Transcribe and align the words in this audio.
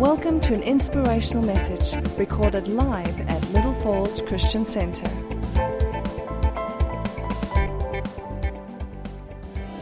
Welcome 0.00 0.42
to 0.42 0.52
an 0.52 0.62
inspirational 0.62 1.42
message 1.42 1.96
recorded 2.18 2.68
live 2.68 3.18
at 3.30 3.50
Little 3.52 3.72
Falls 3.76 4.20
Christian 4.20 4.66
Center. 4.66 5.08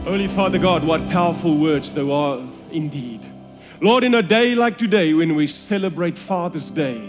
Holy 0.05 0.29
Father 0.29 0.57
God, 0.57 0.85
what 0.85 1.05
powerful 1.09 1.57
words 1.57 1.91
they 1.91 2.09
are 2.09 2.39
indeed. 2.71 3.29
Lord, 3.81 4.05
in 4.05 4.15
a 4.15 4.21
day 4.21 4.55
like 4.55 4.77
today 4.77 5.13
when 5.13 5.35
we 5.35 5.47
celebrate 5.47 6.17
Father's 6.17 6.71
Day, 6.71 7.01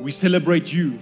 we 0.00 0.10
celebrate 0.10 0.72
you, 0.72 0.98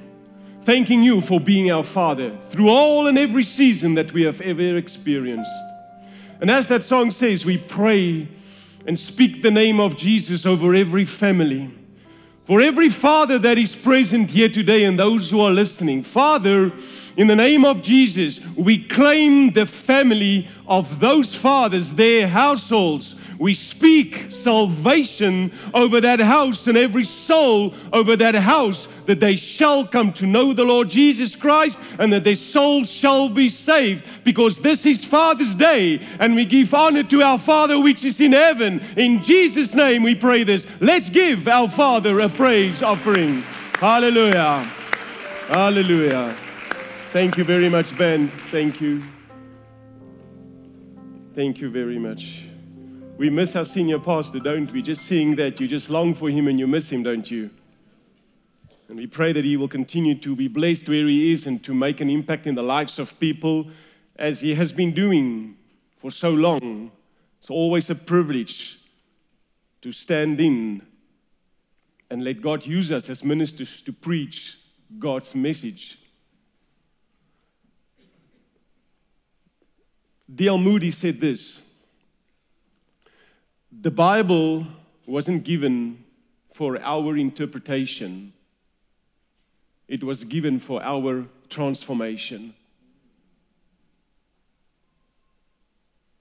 thanking 0.65 1.03
you 1.03 1.23
for 1.23 1.41
being 1.41 1.71
our 1.71 1.85
Father 1.85 2.37
through 2.51 2.69
all 2.69 3.07
and 3.07 3.17
every 3.17 3.43
season 3.43 3.95
that 3.95 4.13
we 4.13 4.21
have 4.25 4.43
ever 4.43 4.77
experienced. 4.77 5.65
And 6.43 6.51
as 6.51 6.67
that 6.67 6.85
song 6.85 7.11
says, 7.11 7.47
we 7.47 7.57
pray 7.57 8.29
and 8.87 8.99
speak 8.99 9.43
the 9.43 9.51
name 9.51 9.81
of 9.81 9.97
Jesus 9.97 10.47
over 10.47 10.75
every 10.75 11.05
family. 11.05 11.71
For 12.45 12.61
every 12.61 12.89
father 12.89 13.41
that 13.41 13.59
is 13.59 13.75
present 13.75 14.31
here 14.31 14.49
today 14.49 14.85
and 14.85 14.97
those 14.97 15.31
who 15.31 15.41
are 15.41 15.51
listening, 15.51 16.05
Father, 16.05 16.73
in 17.17 17.27
the 17.27 17.35
name 17.35 17.65
of 17.65 17.83
Jesus, 17.83 18.41
we 18.55 18.85
claim 18.85 19.51
the 19.51 19.67
family 19.67 20.49
of 20.69 21.01
those 21.01 21.35
fathers, 21.35 21.95
their 21.95 22.29
households. 22.29 23.17
We 23.39 23.55
speak 23.55 24.31
salvation 24.31 25.53
over 25.75 26.01
that 26.01 26.21
house 26.21 26.67
and 26.67 26.77
every 26.77 27.05
soul 27.05 27.75
over 27.93 28.17
that 28.17 28.35
house 28.35 28.89
that 29.07 29.21
they 29.21 29.37
shall 29.37 29.87
come 29.87 30.13
to 30.15 30.27
know 30.27 30.53
the 30.53 30.65
Lord 30.65 30.89
Jesus 30.89 31.37
Christ 31.37 31.79
and 31.99 32.13
that 32.13 32.25
their 32.25 32.35
souls 32.35 32.91
shall 32.91 33.29
be 33.29 33.49
saved 33.49 34.05
because 34.25 34.61
this 34.61 34.87
is 34.87 35.05
Father's 35.05 35.55
Day 35.55 36.01
and 36.19 36.35
we 36.35 36.45
give 36.45 36.73
honor 36.75 37.03
to 37.05 37.23
our 37.23 37.39
Father 37.39 37.81
which 37.81 38.05
is 38.05 38.21
in 38.21 38.33
heaven. 38.33 38.81
In 38.97 39.23
Jesus' 39.23 39.75
name 39.75 40.03
we 40.03 40.15
pray 40.15 40.43
this. 40.43 40.67
Let's 40.81 41.11
give 41.11 41.49
our 41.49 41.69
Father 41.69 42.21
a 42.21 42.29
praise 42.29 42.83
offering. 42.83 43.43
Hallelujah. 43.79 44.61
Hallelujah. 45.49 46.35
Thank 47.13 47.37
you 47.37 47.45
very 47.45 47.69
much, 47.69 47.97
Ben. 47.97 48.29
Thank 48.51 48.81
you. 48.81 49.03
Thank 51.35 51.61
you 51.61 51.71
very 51.71 51.99
much. 51.99 52.46
We 53.17 53.31
miss 53.31 53.57
our 53.57 53.65
senior 53.65 53.99
pastor, 53.99 54.41
don't 54.41 54.71
we? 54.71 54.83
Just 54.83 55.03
seeing 55.03 55.37
that, 55.37 55.59
you 55.59 55.67
just 55.67 55.89
long 55.89 56.13
for 56.13 56.29
him 56.29 56.49
and 56.49 56.59
you 56.59 56.67
miss 56.67 56.91
him, 56.91 57.03
don't 57.03 57.31
you? 57.31 57.49
And 58.89 58.99
we 58.99 59.07
pray 59.07 59.33
that 59.33 59.45
he 59.45 59.57
will 59.57 59.69
continue 59.69 60.15
to 60.17 60.37
be 60.37 60.49
blessed 60.49 60.87
where 60.89 61.07
he 61.07 61.33
is 61.33 61.47
and 61.47 61.65
to 61.65 61.73
make 61.73 62.03
an 62.03 62.11
impact 62.11 62.47
in 62.47 62.55
the 62.55 62.63
lives 62.63 62.99
of 62.99 63.19
people 63.19 63.69
as 64.17 64.43
he 64.43 64.55
has 64.55 64.71
been 64.71 64.93
doing 64.93 65.57
for 65.97 66.11
so 66.11 66.31
long. 66.31 66.93
It's 67.39 67.49
always 67.49 67.89
a 67.89 67.95
privilege 67.95 68.81
to 69.81 69.93
stand 69.93 70.39
in 70.41 70.83
and 72.11 72.23
let 72.23 72.43
God 72.43 72.67
use 72.67 72.93
us 72.93 73.09
as 73.09 73.25
ministers 73.25 73.81
to 73.83 73.93
preach 73.93 74.59
God's 74.99 75.35
message. 75.35 75.99
D.L. 80.33 80.59
Moody 80.59 80.91
said 80.91 81.19
this 81.19 81.66
The 83.87 83.93
Bible 83.93 84.67
wasn't 85.07 85.45
given 85.45 86.03
for 86.53 86.77
our 86.83 87.17
interpretation, 87.17 88.33
it 89.87 90.03
was 90.03 90.25
given 90.25 90.59
for 90.59 90.83
our 90.83 91.27
transformation. 91.49 92.53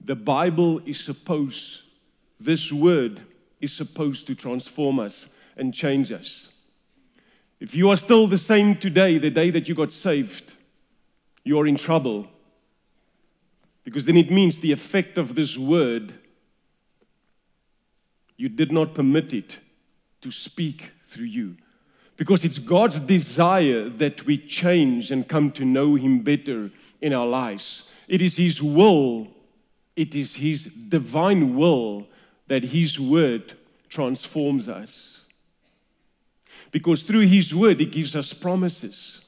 The 0.00 0.14
Bible 0.14 0.80
is 0.86 1.04
supposed, 1.04 1.82
this 2.38 2.70
word 2.70 3.22
is 3.60 3.72
supposed 3.72 4.28
to 4.28 4.36
transform 4.36 5.00
us 5.00 5.28
and 5.56 5.74
change 5.74 6.12
us. 6.12 6.52
If 7.58 7.74
you 7.74 7.90
are 7.90 7.96
still 7.96 8.28
the 8.28 8.38
same 8.38 8.76
today, 8.76 9.18
the 9.18 9.30
day 9.30 9.50
that 9.50 9.68
you 9.68 9.74
got 9.74 9.90
saved, 9.90 10.52
you 11.42 11.58
are 11.58 11.66
in 11.66 11.74
trouble. 11.74 12.28
Because 13.82 14.04
then 14.04 14.16
it 14.16 14.30
means 14.30 14.60
the 14.60 14.70
effect 14.70 15.18
of 15.18 15.34
this 15.34 15.58
word, 15.58 16.14
you 18.36 18.48
did 18.48 18.70
not 18.70 18.94
permit 18.94 19.32
it 19.32 19.58
to 20.20 20.30
speak 20.30 20.92
through 21.08 21.26
you. 21.26 21.56
Because 22.16 22.44
it's 22.44 22.58
God's 22.58 22.98
desire 23.00 23.88
that 23.88 24.24
we 24.24 24.38
change 24.38 25.10
and 25.10 25.28
come 25.28 25.50
to 25.52 25.64
know 25.64 25.94
Him 25.94 26.20
better 26.20 26.70
in 27.00 27.12
our 27.12 27.26
lives. 27.26 27.92
It 28.08 28.22
is 28.22 28.36
His 28.36 28.62
will, 28.62 29.28
it 29.94 30.14
is 30.14 30.36
His 30.36 30.64
divine 30.64 31.56
will 31.56 32.06
that 32.48 32.64
His 32.64 32.98
word 32.98 33.54
transforms 33.88 34.68
us. 34.68 35.22
Because 36.70 37.02
through 37.02 37.26
His 37.26 37.54
word, 37.54 37.80
He 37.80 37.86
gives 37.86 38.16
us 38.16 38.32
promises. 38.32 39.24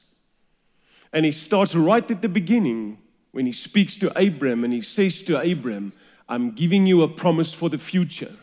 And 1.13 1.25
He 1.25 1.31
starts 1.31 1.75
right 1.75 2.09
at 2.09 2.21
the 2.21 2.29
beginning 2.29 2.97
when 3.31 3.45
He 3.45 3.51
speaks 3.51 3.95
to 3.97 4.19
Abram 4.19 4.63
and 4.63 4.73
He 4.73 4.81
says 4.81 5.21
to 5.23 5.39
Abram, 5.39 5.93
I'm 6.27 6.51
giving 6.51 6.87
you 6.87 7.03
a 7.03 7.07
promise 7.07 7.53
for 7.53 7.69
the 7.69 7.77
future 7.77 8.33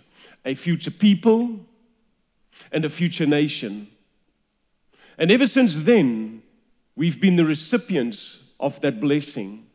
a 0.46 0.54
future 0.54 0.90
people 0.90 1.60
and 2.72 2.84
a 2.84 2.90
future 2.90 3.26
nation. 3.26 3.88
And 5.18 5.30
ever 5.30 5.46
since 5.46 5.80
then, 5.80 6.42
we've 6.94 7.20
been 7.20 7.36
the 7.36 7.44
recipients 7.44 8.44
of 8.58 8.80
that 8.80 9.00
blessing. 9.00 9.66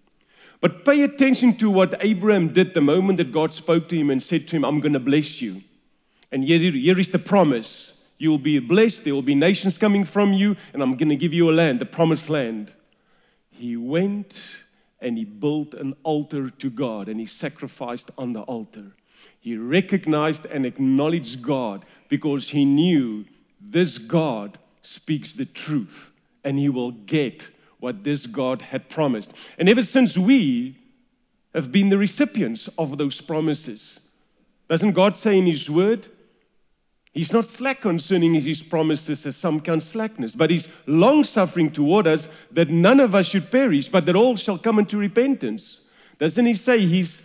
But 0.62 0.86
pay 0.86 1.04
attention 1.04 1.56
to 1.58 1.70
what 1.70 1.96
Abraham 2.00 2.54
did 2.54 2.74
the 2.74 2.82
moment 2.82 3.18
that 3.18 3.32
God 3.32 3.52
spoke 3.52 3.90
to 3.90 3.98
him 3.98 4.10
and 4.10 4.22
said 4.24 4.48
to 4.48 4.56
him, 4.56 4.64
I'm 4.64 4.80
going 4.80 4.94
to 4.94 5.00
bless 5.00 5.42
you. 5.42 5.62
And 6.32 6.44
here, 6.44 6.72
here 6.72 7.00
is 7.00 7.12
the 7.12 7.20
promise 7.20 8.00
you'll 8.18 8.38
be 8.38 8.60
blessed, 8.60 9.04
there 9.04 9.16
will 9.16 9.24
be 9.24 9.34
nations 9.34 9.80
coming 9.80 10.06
from 10.06 10.32
you, 10.32 10.56
and 10.74 10.84
I'm 10.84 10.96
going 10.96 11.10
to 11.10 11.16
give 11.16 11.34
you 11.34 11.50
a 11.50 11.54
land, 11.54 11.80
the 11.80 11.88
promised 11.88 12.30
land. 12.30 12.72
He 13.50 13.76
went 13.76 14.40
and 15.00 15.18
he 15.18 15.26
built 15.26 15.74
an 15.74 15.96
altar 16.04 16.52
to 16.52 16.70
God 16.70 17.10
and 17.10 17.20
he 17.20 17.26
sacrificed 17.26 18.12
on 18.20 18.34
the 18.34 18.42
altar. 18.42 18.92
He 19.40 19.58
recognized 19.58 20.46
and 20.46 20.66
acknowledged 20.66 21.42
God 21.42 21.86
because 22.08 22.50
he 22.50 22.66
knew 22.66 23.26
this 23.60 23.98
God 23.98 24.58
speaks 24.82 25.34
the 25.34 25.46
truth 25.46 26.12
and 26.44 26.58
he 26.58 26.70
will 26.70 26.92
get 26.92 27.50
what 27.80 28.04
this 28.04 28.28
God 28.28 28.62
had 28.62 28.90
promised. 28.90 29.34
And 29.58 29.68
ever 29.68 29.82
since 29.82 30.18
we 30.18 30.78
have 31.54 31.72
been 31.72 31.90
the 31.90 31.98
recipients 31.98 32.70
of 32.78 32.98
those 32.98 33.20
promises, 33.22 34.00
doesn't 34.70 34.94
God 34.94 35.16
say 35.16 35.38
in 35.38 35.46
his 35.46 35.70
word, 35.70 36.08
He's 37.14 37.34
not 37.34 37.48
slack 37.48 37.82
concerning 37.82 38.34
his 38.36 38.64
promises 38.64 39.26
as 39.26 39.36
some 39.36 39.60
count 39.60 39.84
slackness, 39.84 40.34
but 40.34 40.50
he's 40.50 40.70
long 40.88 41.26
suffering 41.26 41.70
toward 41.70 42.08
us 42.08 42.30
that 42.52 42.70
none 42.70 43.02
of 43.02 43.14
us 43.14 43.28
should 43.28 43.52
perish, 43.52 43.90
but 43.90 44.06
that 44.06 44.16
all 44.16 44.38
shall 44.38 44.58
come 44.58 44.80
into 44.80 44.98
repentance. 44.98 45.82
Doesn't 46.20 46.46
he 46.46 46.54
say 46.54 46.86
his 46.86 47.22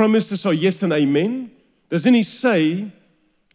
promises 0.00 0.46
are 0.46 0.54
yes 0.54 0.82
and 0.82 0.94
amen? 0.94 1.50
Doesn't 1.90 2.14
he 2.14 2.22
say 2.22 2.90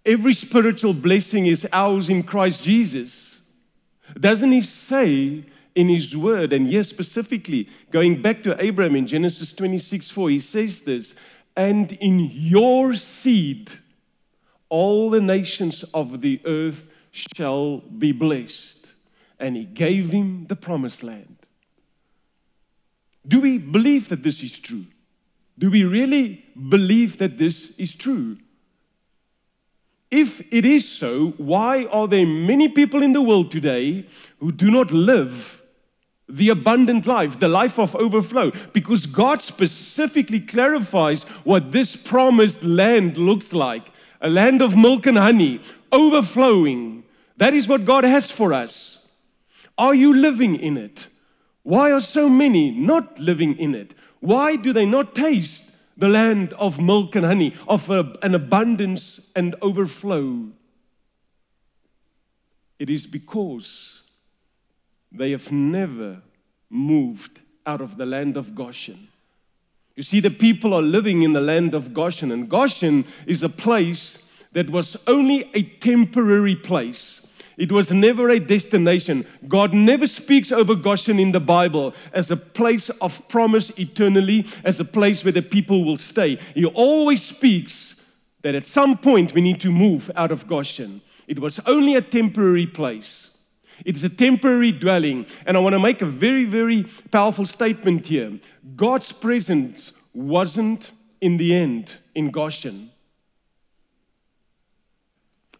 every 0.05 0.33
spiritual 0.33 0.93
blessing 0.93 1.47
is 1.47 1.67
ours 1.73 2.07
in 2.07 2.21
Christ 2.21 2.61
Jesus? 2.61 3.41
Doesn't 4.19 4.51
he 4.51 4.61
say 4.61 5.43
in 5.73 5.89
his 5.89 6.15
word, 6.15 6.53
and 6.53 6.69
yes, 6.69 6.87
specifically, 6.87 7.67
going 7.89 8.21
back 8.21 8.43
to 8.43 8.63
Abraham 8.63 8.95
in 8.95 9.07
Genesis 9.07 9.53
26 9.53 10.11
4, 10.11 10.29
he 10.29 10.39
says 10.39 10.83
this, 10.83 11.15
and 11.57 11.93
in 11.93 12.29
your 12.31 12.93
seed, 12.93 13.71
all 14.69 15.09
the 15.09 15.21
nations 15.21 15.83
of 15.95 16.21
the 16.21 16.39
earth 16.45 16.83
shall 17.09 17.79
be 17.79 18.11
blessed. 18.11 18.93
And 19.39 19.57
he 19.57 19.65
gave 19.65 20.11
him 20.11 20.45
the 20.45 20.55
promised 20.55 21.01
land. 21.01 21.37
Do 23.27 23.41
we 23.41 23.57
believe 23.57 24.09
that 24.09 24.21
this 24.21 24.43
is 24.43 24.59
true? 24.59 24.85
Do 25.57 25.69
we 25.69 25.83
really 25.83 26.43
believe 26.69 27.17
that 27.17 27.37
this 27.37 27.71
is 27.77 27.95
true? 27.95 28.37
If 30.11 30.41
it 30.51 30.65
is 30.65 30.87
so, 30.87 31.33
why 31.37 31.85
are 31.85 32.07
there 32.07 32.25
many 32.25 32.69
people 32.69 33.01
in 33.01 33.13
the 33.13 33.21
world 33.21 33.51
today 33.51 34.05
who 34.39 34.51
do 34.51 34.69
not 34.69 34.91
live 34.91 35.61
the 36.27 36.49
abundant 36.49 37.05
life, 37.05 37.39
the 37.39 37.47
life 37.47 37.79
of 37.79 37.95
overflow? 37.95 38.51
Because 38.73 39.05
God 39.05 39.41
specifically 39.41 40.39
clarifies 40.39 41.23
what 41.43 41.71
this 41.71 41.95
promised 41.95 42.63
land 42.63 43.17
looks 43.17 43.53
like 43.53 43.91
a 44.21 44.29
land 44.29 44.61
of 44.61 44.75
milk 44.75 45.05
and 45.05 45.17
honey, 45.17 45.61
overflowing. 45.91 47.03
That 47.37 47.53
is 47.53 47.67
what 47.67 47.85
God 47.85 48.03
has 48.05 48.31
for 48.31 48.53
us. 48.53 49.11
Are 49.77 49.93
you 49.93 50.15
living 50.15 50.55
in 50.55 50.77
it? 50.77 51.09
Why 51.63 51.91
are 51.91 52.01
so 52.01 52.29
many 52.29 52.71
not 52.71 53.19
living 53.19 53.57
in 53.57 53.75
it? 53.75 53.93
Why 54.19 54.55
do 54.55 54.73
they 54.73 54.85
not 54.85 55.15
taste 55.15 55.71
the 55.97 56.07
land 56.07 56.53
of 56.53 56.79
milk 56.79 57.15
and 57.15 57.25
honey, 57.25 57.55
of 57.67 57.89
a, 57.89 58.13
an 58.21 58.35
abundance 58.35 59.29
and 59.35 59.55
overflow? 59.61 60.47
It 62.79 62.89
is 62.89 63.07
because 63.07 64.01
they 65.11 65.31
have 65.31 65.51
never 65.51 66.21
moved 66.69 67.39
out 67.65 67.81
of 67.81 67.97
the 67.97 68.05
land 68.05 68.37
of 68.37 68.53
Goshen. 68.53 69.07
You 69.95 70.03
see, 70.03 70.19
the 70.19 70.29
people 70.29 70.73
are 70.73 70.81
living 70.81 71.21
in 71.21 71.33
the 71.33 71.41
land 71.41 71.73
of 71.73 71.93
Goshen, 71.93 72.31
and 72.31 72.49
Goshen 72.49 73.05
is 73.25 73.43
a 73.43 73.49
place 73.49 74.27
that 74.51 74.69
was 74.69 74.97
only 75.07 75.49
a 75.53 75.63
temporary 75.63 76.55
place. 76.55 77.24
It 77.57 77.71
was 77.71 77.91
never 77.91 78.29
a 78.29 78.39
destination. 78.39 79.25
God 79.47 79.73
never 79.73 80.07
speaks 80.07 80.51
over 80.51 80.75
Goshen 80.75 81.19
in 81.19 81.31
the 81.31 81.39
Bible 81.39 81.93
as 82.11 82.29
a 82.29 82.37
place 82.37 82.89
of 82.89 83.25
promise 83.27 83.69
eternally, 83.79 84.45
as 84.63 84.79
a 84.79 84.85
place 84.85 85.23
where 85.23 85.31
the 85.31 85.41
people 85.41 85.85
will 85.85 85.97
stay. 85.97 86.37
He 86.53 86.65
always 86.65 87.23
speaks 87.23 88.05
that 88.41 88.55
at 88.55 88.67
some 88.67 88.97
point 88.97 89.33
we 89.33 89.41
need 89.41 89.61
to 89.61 89.71
move 89.71 90.11
out 90.15 90.31
of 90.31 90.47
Goshen. 90.47 91.01
It 91.27 91.39
was 91.39 91.59
only 91.65 91.95
a 91.95 92.01
temporary 92.01 92.67
place. 92.67 93.31
It 93.83 93.97
is 93.97 94.03
a 94.03 94.09
temporary 94.09 94.71
dwelling. 94.71 95.25
And 95.45 95.57
I 95.57 95.59
want 95.59 95.73
to 95.73 95.79
make 95.79 96.01
a 96.01 96.05
very, 96.05 96.45
very 96.45 96.85
powerful 97.11 97.45
statement 97.45 98.07
here. 98.07 98.39
God's 98.75 99.11
presence 99.11 99.93
wasn't 100.13 100.91
in 101.21 101.37
the 101.37 101.55
end 101.55 101.93
in 102.13 102.31
Goshen 102.31 102.91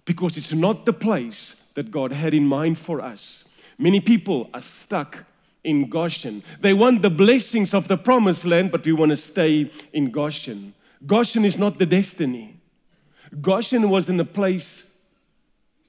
because 0.06 0.38
it's 0.38 0.54
not 0.54 0.86
the 0.86 0.94
place 0.94 1.56
that 1.76 1.92
God 1.92 2.12
had 2.12 2.34
in 2.34 2.46
mind 2.46 2.80
for 2.80 3.00
us. 3.00 3.46
Many 3.78 4.00
people 4.00 4.50
are 4.54 4.62
stuck 4.62 5.26
in 5.64 5.90
Goshen. 5.90 6.44
They 6.62 6.74
want 6.74 7.02
the 7.02 7.10
blessings 7.10 7.74
of 7.74 7.88
the 7.88 7.98
promised 7.98 8.46
land, 8.46 8.72
but 8.72 8.86
we 8.86 8.94
want 8.94 9.12
to 9.12 9.18
stay 9.18 9.70
in 9.94 10.12
Goshen. 10.12 10.74
Goshen 11.06 11.46
is 11.46 11.58
not 11.58 11.78
the 11.78 11.86
destiny. 11.86 12.60
Goshen 13.42 13.90
was 13.90 14.10
in 14.10 14.20
a 14.20 14.26
place, 14.26 14.86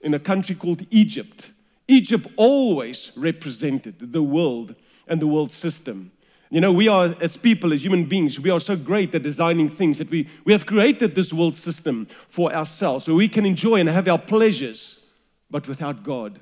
in 0.00 0.14
a 0.14 0.18
country 0.18 0.54
called 0.54 0.84
Egypt. 0.90 1.52
Egypt 1.88 2.26
always 2.36 3.12
represented 3.16 4.12
the 4.12 4.22
world 4.22 4.74
and 5.06 5.20
the 5.20 5.26
world 5.26 5.52
system. 5.52 6.10
You 6.50 6.60
know, 6.60 6.72
we 6.72 6.88
are, 6.88 7.14
as 7.20 7.36
people, 7.36 7.72
as 7.72 7.84
human 7.84 8.04
beings, 8.04 8.40
we 8.40 8.50
are 8.50 8.60
so 8.60 8.76
great 8.76 9.14
at 9.14 9.22
designing 9.22 9.68
things 9.68 9.98
that 9.98 10.10
we, 10.10 10.28
we 10.44 10.52
have 10.52 10.64
created 10.64 11.14
this 11.14 11.32
world 11.32 11.54
system 11.54 12.06
for 12.28 12.52
ourselves 12.52 13.04
so 13.04 13.14
we 13.14 13.28
can 13.28 13.44
enjoy 13.44 13.76
and 13.80 13.88
have 13.88 14.08
our 14.08 14.18
pleasures 14.18 15.05
but 15.50 15.68
without 15.68 16.02
God. 16.02 16.40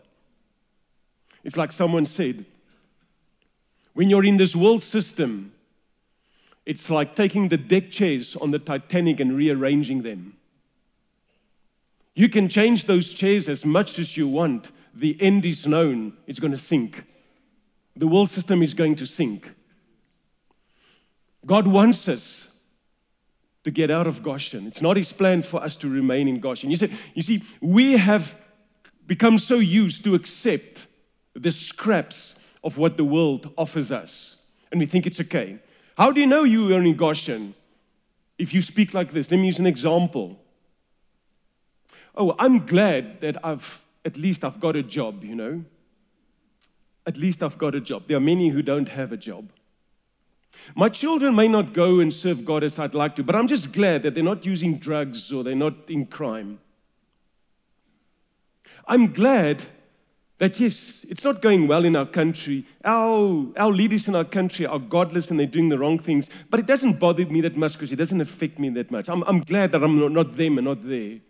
It's 1.42 1.56
like 1.56 1.72
someone 1.72 2.06
said 2.06 2.46
when 3.94 4.10
you're 4.10 4.24
in 4.24 4.36
this 4.36 4.54
world 4.54 4.82
system, 4.82 5.52
it's 6.66 6.90
like 6.90 7.14
taking 7.14 7.48
the 7.48 7.56
deck 7.56 7.90
chairs 7.90 8.36
on 8.36 8.50
the 8.50 8.58
Titanic 8.58 9.20
and 9.20 9.36
rearranging 9.36 10.02
them. 10.02 10.36
You 12.14 12.28
can 12.28 12.48
change 12.48 12.86
those 12.86 13.12
chairs 13.12 13.48
as 13.48 13.64
much 13.64 13.98
as 13.98 14.16
you 14.16 14.28
want. 14.28 14.70
The 14.94 15.20
end 15.20 15.44
is 15.44 15.66
known, 15.66 16.14
it's 16.26 16.40
going 16.40 16.52
to 16.52 16.58
sink. 16.58 17.04
The 17.96 18.06
world 18.06 18.30
system 18.30 18.62
is 18.62 18.74
going 18.74 18.96
to 18.96 19.06
sink. 19.06 19.54
God 21.46 21.66
wants 21.66 22.08
us 22.08 22.48
to 23.62 23.70
get 23.70 23.90
out 23.90 24.06
of 24.06 24.22
Goshen. 24.22 24.66
It's 24.66 24.82
not 24.82 24.96
His 24.96 25.12
plan 25.12 25.42
for 25.42 25.62
us 25.62 25.76
to 25.76 25.88
remain 25.88 26.28
in 26.28 26.40
Goshen. 26.40 26.70
You 26.70 26.76
see, 26.76 26.92
you 27.14 27.22
see 27.22 27.42
we 27.60 27.92
have 27.92 28.38
become 29.06 29.38
so 29.38 29.56
used 29.56 30.04
to 30.04 30.14
accept 30.14 30.86
the 31.34 31.50
scraps 31.50 32.38
of 32.62 32.78
what 32.78 32.96
the 32.96 33.04
world 33.04 33.52
offers 33.56 33.92
us. 33.92 34.36
And 34.70 34.80
we 34.80 34.86
think 34.86 35.06
it's 35.06 35.20
okay. 35.20 35.58
How 35.96 36.10
do 36.10 36.20
you 36.20 36.26
know 36.26 36.44
you 36.44 36.74
are 36.74 36.80
in 36.80 36.96
Goshen 36.96 37.54
if 38.38 38.52
you 38.54 38.60
speak 38.60 38.94
like 38.94 39.12
this? 39.12 39.30
Let 39.30 39.38
me 39.38 39.46
use 39.46 39.58
an 39.58 39.66
example. 39.66 40.40
Oh, 42.16 42.34
I'm 42.38 42.64
glad 42.64 43.20
that 43.20 43.44
I've, 43.44 43.84
at 44.04 44.16
least 44.16 44.44
I've 44.44 44.60
got 44.60 44.76
a 44.76 44.82
job, 44.82 45.24
you 45.24 45.34
know. 45.34 45.64
At 47.06 47.16
least 47.16 47.42
I've 47.42 47.58
got 47.58 47.74
a 47.74 47.80
job. 47.80 48.04
There 48.08 48.16
are 48.16 48.20
many 48.20 48.48
who 48.48 48.62
don't 48.62 48.88
have 48.88 49.12
a 49.12 49.16
job. 49.16 49.50
My 50.74 50.88
children 50.88 51.34
may 51.34 51.48
not 51.48 51.72
go 51.72 52.00
and 52.00 52.12
serve 52.12 52.44
God 52.44 52.62
as 52.62 52.78
I'd 52.78 52.94
like 52.94 53.16
to, 53.16 53.24
but 53.24 53.36
I'm 53.36 53.48
just 53.48 53.72
glad 53.72 54.02
that 54.02 54.14
they're 54.14 54.24
not 54.24 54.46
using 54.46 54.78
drugs 54.78 55.32
or 55.32 55.44
they're 55.44 55.54
not 55.54 55.74
in 55.90 56.06
crime. 56.06 56.60
I'm 58.86 59.12
glad 59.12 59.64
that 60.38 60.58
yes, 60.58 61.06
it's 61.08 61.24
not 61.24 61.40
going 61.40 61.68
well 61.68 61.84
in 61.84 61.96
our 61.96 62.06
country. 62.06 62.66
Our, 62.84 63.46
our 63.56 63.70
leaders 63.70 64.08
in 64.08 64.16
our 64.16 64.24
country 64.24 64.66
are 64.66 64.78
godless 64.78 65.30
and 65.30 65.38
they're 65.38 65.46
doing 65.46 65.68
the 65.68 65.78
wrong 65.78 65.98
things, 65.98 66.28
but 66.50 66.60
it 66.60 66.66
doesn't 66.66 66.98
bother 66.98 67.24
me 67.26 67.40
that 67.42 67.56
much 67.56 67.74
because 67.74 67.92
it 67.92 67.96
doesn't 67.96 68.20
affect 68.20 68.58
me 68.58 68.68
that 68.70 68.90
much. 68.90 69.08
I'm, 69.08 69.22
I'm 69.24 69.40
glad 69.40 69.72
that 69.72 69.82
I'm 69.82 70.12
not 70.12 70.36
them 70.36 70.58
and 70.58 70.66
not 70.66 70.86
there. 70.86 71.20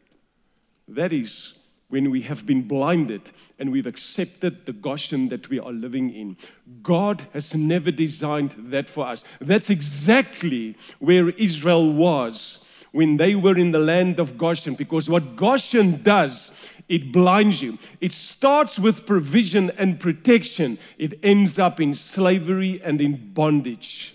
That 0.89 1.13
is 1.13 1.55
when 1.89 2.11
we 2.11 2.23
have 2.23 2.47
been 2.47 2.63
blinded 2.63 3.31
and 3.59 3.71
we've 3.71 3.87
accepted 3.87 4.67
the 4.67 4.73
Goshen 4.73 5.29
that 5.29 5.49
we 5.49 5.61
are 5.61 5.73
living 5.73 6.11
in. 6.11 6.37
God 6.83 7.27
has 7.33 7.55
never 7.55 7.91
designed 7.91 8.55
that 8.71 8.89
for 8.89 9.07
us. 9.07 9.23
That's 9.41 9.71
exactly 9.71 10.77
where 10.99 11.29
Israel 11.31 11.93
was 11.93 12.65
when 12.91 13.17
they 13.17 13.35
were 13.35 13.59
in 13.59 13.73
the 13.73 13.79
land 13.79 14.21
of 14.21 14.39
Goshen, 14.39 14.75
because 14.75 15.11
what 15.11 15.35
Goshen 15.35 16.01
does 16.03 16.53
it 16.89 17.13
blinds 17.13 17.63
you. 17.63 17.79
It 18.01 18.13
starts 18.13 18.79
with 18.79 19.07
provision 19.07 19.71
and 19.79 19.99
protection, 19.99 20.79
it 20.99 21.19
ends 21.23 21.59
up 21.59 21.81
in 21.81 21.95
slavery 21.95 22.81
and 22.83 23.01
in 23.01 23.33
bondage. 23.33 24.14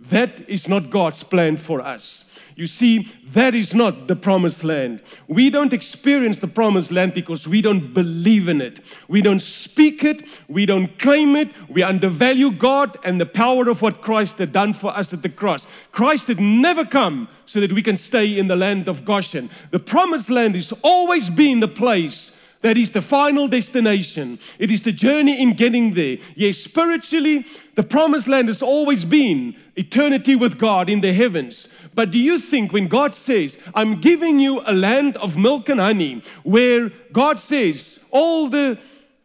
That 0.00 0.48
is 0.48 0.68
not 0.68 0.90
God's 0.90 1.22
plan 1.22 1.56
for 1.56 1.80
us. 1.80 2.30
You 2.56 2.66
see, 2.66 3.12
that 3.32 3.52
is 3.52 3.74
not 3.74 4.06
the 4.06 4.14
promised 4.14 4.62
land. 4.62 5.02
We 5.26 5.50
don't 5.50 5.72
experience 5.72 6.38
the 6.38 6.46
promised 6.46 6.92
land 6.92 7.12
because 7.12 7.48
we 7.48 7.60
don't 7.60 7.92
believe 7.92 8.48
in 8.48 8.60
it. 8.60 8.80
We 9.08 9.22
don't 9.22 9.40
speak 9.40 10.04
it. 10.04 10.22
We 10.46 10.64
don't 10.64 10.96
claim 10.98 11.34
it. 11.34 11.48
We 11.68 11.82
undervalue 11.82 12.52
God 12.52 12.96
and 13.02 13.20
the 13.20 13.26
power 13.26 13.68
of 13.68 13.82
what 13.82 14.02
Christ 14.02 14.38
had 14.38 14.52
done 14.52 14.72
for 14.72 14.96
us 14.96 15.12
at 15.12 15.22
the 15.22 15.28
cross. 15.28 15.66
Christ 15.90 16.28
had 16.28 16.38
never 16.38 16.84
come 16.84 17.28
so 17.44 17.60
that 17.60 17.72
we 17.72 17.82
can 17.82 17.96
stay 17.96 18.38
in 18.38 18.46
the 18.46 18.56
land 18.56 18.88
of 18.88 19.04
Goshen. 19.04 19.50
The 19.72 19.80
promised 19.80 20.30
land 20.30 20.54
has 20.54 20.72
always 20.82 21.28
been 21.28 21.58
the 21.58 21.68
place 21.68 22.33
that 22.64 22.78
is 22.78 22.92
the 22.92 23.02
final 23.02 23.46
destination. 23.46 24.38
It 24.58 24.70
is 24.70 24.82
the 24.82 24.90
journey 24.90 25.42
in 25.42 25.52
getting 25.52 25.92
there. 25.92 26.16
Yes, 26.34 26.56
spiritually, 26.56 27.44
the 27.74 27.82
promised 27.82 28.26
land 28.26 28.48
has 28.48 28.62
always 28.62 29.04
been 29.04 29.54
eternity 29.76 30.34
with 30.34 30.56
God 30.56 30.88
in 30.88 31.02
the 31.02 31.12
heavens. 31.12 31.68
But 31.94 32.10
do 32.10 32.18
you 32.18 32.38
think 32.38 32.72
when 32.72 32.88
God 32.88 33.14
says, 33.14 33.58
I'm 33.74 34.00
giving 34.00 34.38
you 34.38 34.62
a 34.64 34.72
land 34.72 35.18
of 35.18 35.36
milk 35.36 35.68
and 35.68 35.78
honey, 35.78 36.22
where 36.42 36.88
God 37.12 37.38
says, 37.38 38.00
all 38.10 38.48
the 38.48 38.78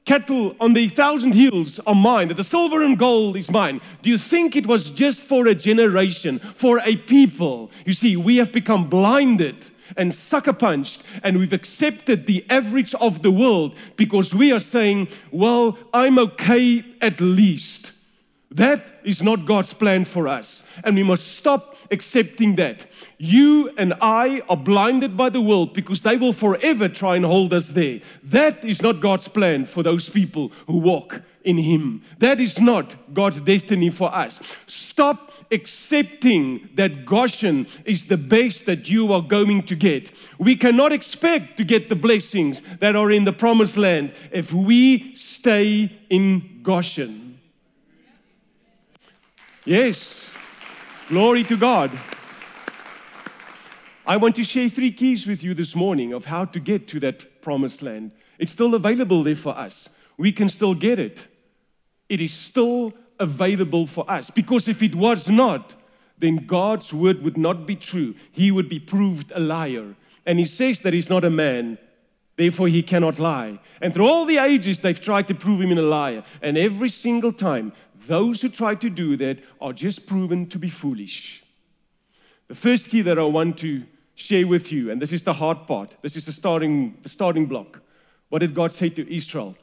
cattle 0.03 0.53
on 0.59 0.73
the 0.73 0.89
thousand 0.89 1.31
hills 1.31 1.79
are 1.87 1.95
mine, 1.95 2.27
that 2.27 2.37
the 2.37 2.43
silver 2.43 2.83
and 2.83 2.99
gold 2.99 3.37
is 3.37 3.49
mine. 3.49 3.79
Do 4.01 4.09
you 4.09 4.17
think 4.17 4.57
it 4.57 4.65
was 4.65 4.89
just 4.89 5.21
for 5.21 5.47
a 5.47 5.55
generation, 5.55 6.39
for 6.39 6.81
a 6.83 6.97
people? 6.97 7.71
You 7.85 7.93
see, 7.93 8.17
we 8.17 8.35
have 8.35 8.51
become 8.51 8.89
blinded 8.89 9.67
and 9.97 10.13
sucker 10.13 10.53
punched, 10.53 11.03
and 11.23 11.37
we've 11.37 11.53
accepted 11.53 12.25
the 12.25 12.45
average 12.49 12.93
of 12.95 13.21
the 13.21 13.31
world 13.31 13.75
because 13.95 14.33
we 14.33 14.51
are 14.51 14.59
saying, 14.59 15.07
Well, 15.31 15.77
I'm 15.93 16.19
okay 16.19 16.83
at 17.01 17.21
least. 17.21 17.91
That 18.51 18.99
is 19.03 19.21
not 19.21 19.45
God's 19.45 19.73
plan 19.73 20.05
for 20.05 20.27
us. 20.27 20.63
And 20.83 20.95
we 20.95 21.03
must 21.03 21.35
stop 21.37 21.77
accepting 21.91 22.55
that. 22.55 22.87
You 23.19 23.69
and 23.77 23.93
I 24.01 24.41
are 24.49 24.57
blinded 24.57 25.15
by 25.15 25.29
the 25.29 25.41
world 25.41 25.73
because 25.73 26.01
they 26.01 26.17
will 26.17 26.33
forever 26.33 26.89
try 26.89 27.15
and 27.15 27.25
hold 27.25 27.53
us 27.53 27.69
there. 27.69 27.99
That 28.23 28.65
is 28.65 28.81
not 28.81 29.01
God's 29.01 29.27
plan 29.27 29.65
for 29.65 29.83
those 29.83 30.09
people 30.09 30.51
who 30.65 30.77
walk 30.77 31.21
in 31.43 31.57
Him. 31.57 32.01
That 32.19 32.39
is 32.39 32.59
not 32.59 32.95
God's 33.13 33.39
destiny 33.39 33.89
for 33.89 34.13
us. 34.13 34.41
Stop 34.67 35.31
accepting 35.51 36.69
that 36.75 37.05
Goshen 37.05 37.67
is 37.85 38.05
the 38.05 38.17
best 38.17 38.65
that 38.65 38.89
you 38.89 39.11
are 39.13 39.21
going 39.21 39.63
to 39.63 39.75
get. 39.75 40.11
We 40.37 40.55
cannot 40.55 40.91
expect 40.91 41.57
to 41.57 41.63
get 41.63 41.89
the 41.89 41.95
blessings 41.95 42.61
that 42.79 42.95
are 42.95 43.11
in 43.11 43.23
the 43.23 43.33
promised 43.33 43.77
land 43.77 44.13
if 44.31 44.53
we 44.53 45.15
stay 45.15 45.91
in 46.09 46.61
Goshen. 46.61 47.39
Yes, 49.65 50.31
glory 51.07 51.43
to 51.45 51.57
God. 51.57 51.91
I 54.05 54.17
want 54.17 54.35
to 54.37 54.43
share 54.43 54.69
three 54.69 54.91
keys 54.91 55.27
with 55.27 55.43
you 55.43 55.53
this 55.53 55.75
morning 55.75 56.13
of 56.13 56.25
how 56.25 56.45
to 56.45 56.59
get 56.59 56.87
to 56.87 56.99
that 57.01 57.41
promised 57.41 57.83
land. 57.83 58.11
It's 58.39 58.51
still 58.51 58.73
available 58.73 59.21
there 59.21 59.35
for 59.35 59.55
us. 59.55 59.89
We 60.19 60.33
can 60.33 60.49
still 60.49 60.75
get 60.75 60.99
it. 60.99 61.27
It 62.09 62.19
is 62.19 62.33
still 62.33 62.93
available 63.19 63.87
for 63.87 64.03
us. 64.11 64.29
Because 64.29 64.67
if 64.67 64.83
it 64.83 64.93
was 64.93 65.29
not, 65.29 65.75
then 66.17 66.45
God's 66.45 66.93
word 66.93 67.23
would 67.23 67.37
not 67.37 67.65
be 67.65 67.77
true. 67.77 68.15
He 68.33 68.51
would 68.51 68.67
be 68.67 68.81
proved 68.81 69.31
a 69.33 69.39
liar. 69.39 69.95
And 70.25 70.37
he 70.37 70.43
says 70.43 70.81
that 70.81 70.91
he's 70.91 71.09
not 71.09 71.23
a 71.23 71.29
man, 71.29 71.77
therefore 72.35 72.67
he 72.67 72.83
cannot 72.83 73.17
lie. 73.17 73.59
And 73.81 73.93
through 73.93 74.07
all 74.07 74.25
the 74.25 74.39
ages, 74.39 74.81
they've 74.81 74.99
tried 74.99 75.29
to 75.29 75.33
prove 75.33 75.61
him 75.61 75.71
in 75.71 75.77
a 75.77 75.83
liar. 75.83 76.25
And 76.41 76.57
every 76.57 76.89
single 76.89 77.31
time, 77.31 77.71
those 78.05 78.41
who 78.41 78.49
try 78.49 78.75
to 78.75 78.89
do 78.89 79.15
that 79.15 79.39
are 79.61 79.71
just 79.71 80.05
proven 80.05 80.47
to 80.47 80.59
be 80.59 80.69
foolish. 80.69 81.45
The 82.49 82.55
first 82.55 82.89
key 82.89 83.03
that 83.03 83.17
I 83.17 83.23
want 83.23 83.57
to 83.59 83.85
share 84.15 84.45
with 84.45 84.69
you, 84.69 84.91
and 84.91 85.01
this 85.01 85.13
is 85.13 85.23
the 85.23 85.31
hard 85.31 85.65
part, 85.65 85.95
this 86.01 86.17
is 86.17 86.25
the 86.25 86.33
starting, 86.33 86.97
the 87.03 87.09
starting 87.09 87.45
block. 87.45 87.79
What 88.27 88.39
did 88.39 88.53
God 88.53 88.73
say 88.73 88.89
to 88.89 89.15
Israel? 89.15 89.55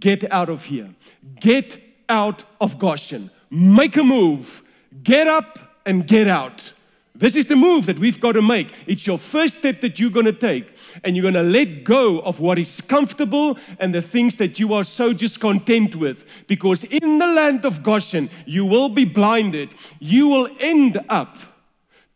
Get 0.00 0.30
out 0.30 0.48
of 0.48 0.64
here. 0.64 0.94
Get 1.40 1.80
out 2.08 2.44
of 2.60 2.78
Goshen. 2.78 3.30
Make 3.50 3.96
a 3.96 4.04
move. 4.04 4.62
Get 5.02 5.26
up 5.26 5.58
and 5.84 6.06
get 6.06 6.28
out. 6.28 6.72
This 7.14 7.36
is 7.36 7.46
the 7.46 7.56
move 7.56 7.86
that 7.86 7.98
we've 7.98 8.18
got 8.18 8.32
to 8.32 8.42
make. 8.42 8.72
It's 8.86 9.06
your 9.06 9.18
first 9.18 9.58
step 9.58 9.80
that 9.82 10.00
you're 10.00 10.10
going 10.10 10.26
to 10.26 10.32
take. 10.32 10.74
And 11.04 11.14
you're 11.14 11.22
going 11.22 11.34
to 11.34 11.42
let 11.42 11.84
go 11.84 12.20
of 12.20 12.40
what 12.40 12.58
is 12.58 12.80
comfortable 12.80 13.58
and 13.78 13.94
the 13.94 14.02
things 14.02 14.36
that 14.36 14.58
you 14.58 14.74
are 14.74 14.82
so 14.82 15.12
discontent 15.12 15.94
with. 15.94 16.44
Because 16.48 16.84
in 16.84 17.18
the 17.18 17.26
land 17.26 17.64
of 17.64 17.82
Goshen, 17.82 18.30
you 18.46 18.64
will 18.64 18.88
be 18.88 19.04
blinded. 19.04 19.74
You 20.00 20.28
will 20.28 20.48
end 20.58 20.98
up 21.08 21.36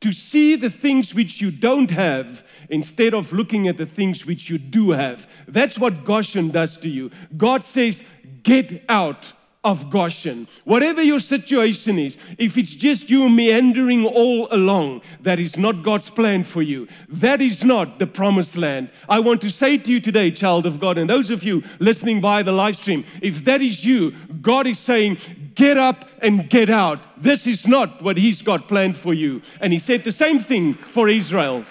to 0.01 0.13
see 0.13 0.57
the 0.57 0.71
things 0.71 1.15
which 1.15 1.41
you 1.41 1.51
don't 1.51 1.91
have 1.91 2.45
instead 2.69 3.15
of 3.15 3.33
looking 3.33 3.67
at 3.69 3.77
the 3.77 3.87
things 3.87 4.27
which 4.27 4.51
you 4.51 4.59
do 4.59 4.91
have. 4.91 5.27
That's 5.49 5.79
what 5.79 6.05
Goshen 6.05 6.51
does 6.51 6.77
to 6.79 6.89
you. 6.89 7.11
God 7.37 7.65
says, 7.65 8.05
Get 8.43 8.85
out 8.89 9.33
of 9.67 9.91
Goshen. 9.91 10.47
Whatever 10.63 11.03
your 11.03 11.19
situation 11.19 11.99
is, 11.99 12.17
if 12.39 12.57
it's 12.57 12.73
just 12.73 13.11
you 13.11 13.29
meandering 13.29 14.07
all 14.07 14.47
along, 14.53 15.03
that 15.23 15.41
is 15.41 15.57
not 15.57 15.83
God's 15.83 16.09
plan 16.09 16.45
for 16.45 16.63
you. 16.63 16.87
That 17.09 17.41
is 17.41 17.65
not 17.65 17.99
the 17.99 18.07
promised 18.07 18.57
land. 18.57 18.91
I 19.09 19.19
want 19.19 19.41
to 19.43 19.51
say 19.51 19.77
to 19.77 19.91
you 19.91 20.01
today, 20.01 20.31
child 20.31 20.67
of 20.67 20.79
God, 20.79 20.99
and 20.99 21.11
those 21.11 21.31
of 21.31 21.43
you 21.43 21.65
listening 21.81 22.21
via 22.21 22.45
the 22.45 22.53
live 22.53 22.77
stream, 22.77 23.05
if 23.21 23.45
that 23.45 23.61
is 23.61 23.85
you, 23.85 24.13
God 24.41 24.69
is 24.69 24.79
saying, 24.79 25.19
get 25.57 25.77
up 25.77 26.06
and 26.23 26.49
get 26.49 26.71
out. 26.71 27.01
This 27.23 27.47
is 27.47 27.67
not 27.67 28.03
what 28.03 28.17
He's 28.17 28.43
got 28.43 28.69
planned 28.69 28.97
for 28.97 29.15
you. 29.15 29.43
And 29.61 29.73
He 29.73 29.79
said 29.79 30.05
the 30.05 30.13
same 30.13 30.39
thing 30.39 30.75
for 30.75 31.09
Israel. 31.09 31.65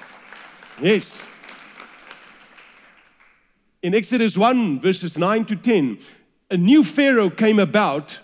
Yes. 0.81 1.25
In 3.81 3.93
Exodus 3.93 4.37
1, 4.37 4.79
verses 4.79 5.17
9 5.17 5.45
to 5.45 5.55
10, 5.55 5.99
a 6.49 6.57
new 6.57 6.83
Pharaoh 6.83 7.29
came 7.29 7.59
about 7.59 8.19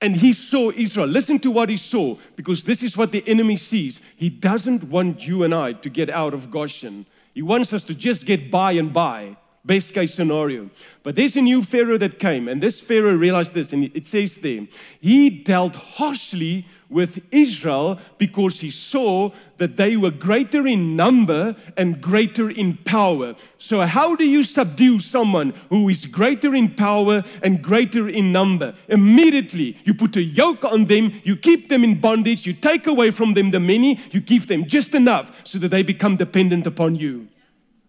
and 0.00 0.16
he 0.16 0.32
saw 0.32 0.70
Israel. 0.70 1.06
Listen 1.06 1.38
to 1.40 1.50
what 1.50 1.68
he 1.68 1.76
saw, 1.76 2.16
because 2.34 2.64
this 2.64 2.82
is 2.82 2.96
what 2.96 3.12
the 3.12 3.26
enemy 3.26 3.56
sees. 3.56 4.00
He 4.16 4.28
doesn't 4.28 4.84
want 4.84 5.26
you 5.26 5.42
and 5.42 5.54
I 5.54 5.72
to 5.72 5.88
get 5.88 6.10
out 6.10 6.34
of 6.34 6.50
Goshen, 6.50 7.06
he 7.34 7.42
wants 7.42 7.72
us 7.72 7.84
to 7.84 7.94
just 7.94 8.24
get 8.24 8.50
by 8.50 8.72
and 8.72 8.92
by. 8.92 9.36
Best 9.66 9.92
case 9.94 10.14
scenario. 10.14 10.70
But 11.02 11.16
there's 11.16 11.36
a 11.36 11.42
new 11.42 11.60
Pharaoh 11.60 11.98
that 11.98 12.20
came, 12.20 12.46
and 12.46 12.62
this 12.62 12.80
Pharaoh 12.80 13.16
realized 13.16 13.52
this, 13.52 13.72
and 13.72 13.90
it 13.94 14.06
says 14.06 14.36
there, 14.36 14.68
he 15.00 15.28
dealt 15.28 15.74
harshly 15.74 16.66
with 16.88 17.20
Israel 17.32 17.98
because 18.16 18.60
he 18.60 18.70
saw 18.70 19.30
that 19.56 19.76
they 19.76 19.96
were 19.96 20.12
greater 20.12 20.68
in 20.68 20.94
number 20.94 21.56
and 21.76 22.00
greater 22.00 22.48
in 22.48 22.76
power. 22.76 23.34
So, 23.58 23.80
how 23.80 24.14
do 24.14 24.24
you 24.24 24.44
subdue 24.44 25.00
someone 25.00 25.52
who 25.68 25.88
is 25.88 26.06
greater 26.06 26.54
in 26.54 26.76
power 26.76 27.24
and 27.42 27.60
greater 27.60 28.08
in 28.08 28.30
number? 28.30 28.72
Immediately, 28.86 29.78
you 29.84 29.94
put 29.94 30.14
a 30.14 30.22
yoke 30.22 30.64
on 30.64 30.84
them, 30.84 31.20
you 31.24 31.36
keep 31.36 31.68
them 31.68 31.82
in 31.82 32.00
bondage, 32.00 32.46
you 32.46 32.52
take 32.52 32.86
away 32.86 33.10
from 33.10 33.34
them 33.34 33.50
the 33.50 33.58
many, 33.58 33.98
you 34.12 34.20
give 34.20 34.46
them 34.46 34.66
just 34.66 34.94
enough 34.94 35.40
so 35.44 35.58
that 35.58 35.70
they 35.72 35.82
become 35.82 36.16
dependent 36.16 36.68
upon 36.68 36.94
you. 36.94 37.26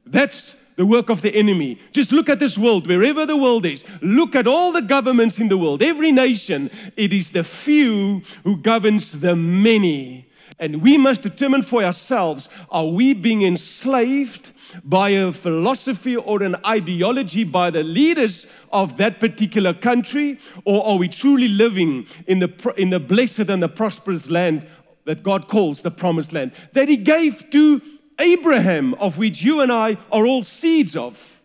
That's 0.08 0.56
the 0.78 0.86
work 0.86 1.10
of 1.10 1.22
the 1.22 1.36
enemy. 1.36 1.80
Just 1.92 2.12
look 2.12 2.30
at 2.30 2.40
this 2.40 2.58
world, 2.58 2.88
wherever 2.88 3.26
the 3.26 3.36
world 3.36 3.66
is. 3.66 3.84
Look 4.02 4.36
at 4.36 4.48
all 4.48 4.72
the 4.72 4.82
governments 4.82 5.40
in 5.40 5.50
the 5.50 5.58
world, 5.58 5.82
every 5.82 6.12
nation. 6.12 6.72
It 6.96 7.12
is 7.12 7.32
the 7.32 7.44
few 7.44 8.22
who 8.44 8.58
governs 8.58 9.20
the 9.20 9.36
many. 9.36 10.30
And 10.60 10.82
we 10.82 10.98
must 10.98 11.22
determine 11.22 11.64
for 11.64 11.84
ourselves 11.84 12.50
are 12.72 12.86
we 12.86 13.14
being 13.14 13.42
enslaved 13.42 14.52
by 14.84 15.10
a 15.10 15.32
philosophy 15.32 16.16
or 16.16 16.42
an 16.42 16.56
ideology 16.66 17.44
by 17.44 17.70
the 17.70 17.84
leaders 17.84 18.48
of 18.72 18.98
that 18.98 19.20
particular 19.20 19.74
country, 19.74 20.40
or 20.66 20.86
are 20.86 20.98
we 20.98 21.08
truly 21.08 21.48
living 21.48 22.08
in 22.26 22.40
the, 22.40 22.74
in 22.78 22.90
the 22.90 23.00
blessed 23.00 23.50
and 23.50 23.62
the 23.62 23.70
prosperous 23.70 24.30
land 24.30 24.66
that 25.06 25.24
God 25.24 25.48
calls 25.48 25.82
the 25.82 25.92
promised 25.92 26.34
land 26.34 26.52
that 26.74 26.90
He 26.90 26.98
gave 26.98 27.50
to 27.52 27.82
Abraham, 28.20 28.94
of 28.96 29.18
which 29.18 29.44
you 29.44 29.62
and 29.62 29.72
I 29.72 29.98
are 30.12 30.26
all 30.26 30.44
seeds 30.44 30.96
of. 30.96 31.42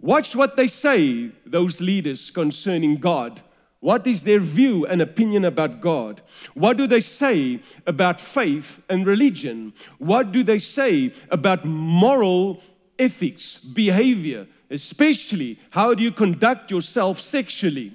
Watch 0.00 0.36
what 0.36 0.56
they 0.56 0.68
say, 0.68 1.30
those 1.44 1.80
leaders 1.80 2.30
concerning 2.30 2.96
God. 2.96 3.42
What 3.80 4.06
is 4.06 4.22
their 4.22 4.40
view 4.40 4.86
and 4.86 5.00
opinion 5.00 5.44
about 5.44 5.80
God? 5.80 6.20
What 6.54 6.76
do 6.76 6.86
they 6.86 7.00
say 7.00 7.60
about 7.86 8.20
faith 8.20 8.82
and 8.88 9.06
religion? 9.06 9.74
What 9.98 10.32
do 10.32 10.42
they 10.42 10.58
say 10.58 11.12
about 11.30 11.64
moral 11.64 12.60
ethics, 12.98 13.56
behavior, 13.56 14.46
especially 14.70 15.58
how 15.70 15.94
do 15.94 16.02
you 16.02 16.10
conduct 16.10 16.70
yourself 16.70 17.20
sexually? 17.20 17.92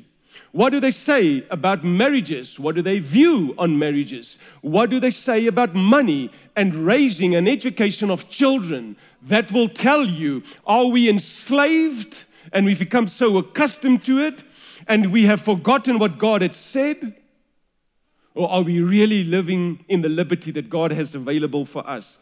What 0.51 0.71
do 0.71 0.79
they 0.79 0.91
say 0.91 1.45
about 1.49 1.83
marriages? 1.83 2.59
What 2.59 2.75
do 2.75 2.81
they 2.81 2.99
view 2.99 3.55
on 3.57 3.77
marriages? 3.79 4.37
What 4.61 4.89
do 4.89 4.99
they 4.99 5.11
say 5.11 5.47
about 5.47 5.73
money 5.75 6.29
and 6.55 6.75
raising 6.75 7.35
and 7.35 7.47
education 7.47 8.09
of 8.09 8.29
children? 8.29 8.97
That 9.21 9.51
will 9.51 9.69
tell 9.69 10.05
you 10.05 10.43
are 10.65 10.87
we 10.87 11.09
enslaved 11.09 12.25
and 12.51 12.65
we've 12.65 12.79
become 12.79 13.07
so 13.07 13.37
accustomed 13.37 14.03
to 14.05 14.19
it 14.19 14.43
and 14.87 15.11
we 15.11 15.25
have 15.25 15.41
forgotten 15.41 15.99
what 15.99 16.17
God 16.17 16.41
had 16.41 16.53
said? 16.53 17.15
Or 18.33 18.49
are 18.49 18.61
we 18.61 18.81
really 18.81 19.23
living 19.23 19.83
in 19.87 20.01
the 20.01 20.09
liberty 20.09 20.51
that 20.51 20.69
God 20.69 20.91
has 20.91 21.15
available 21.15 21.65
for 21.65 21.87
us? 21.87 22.19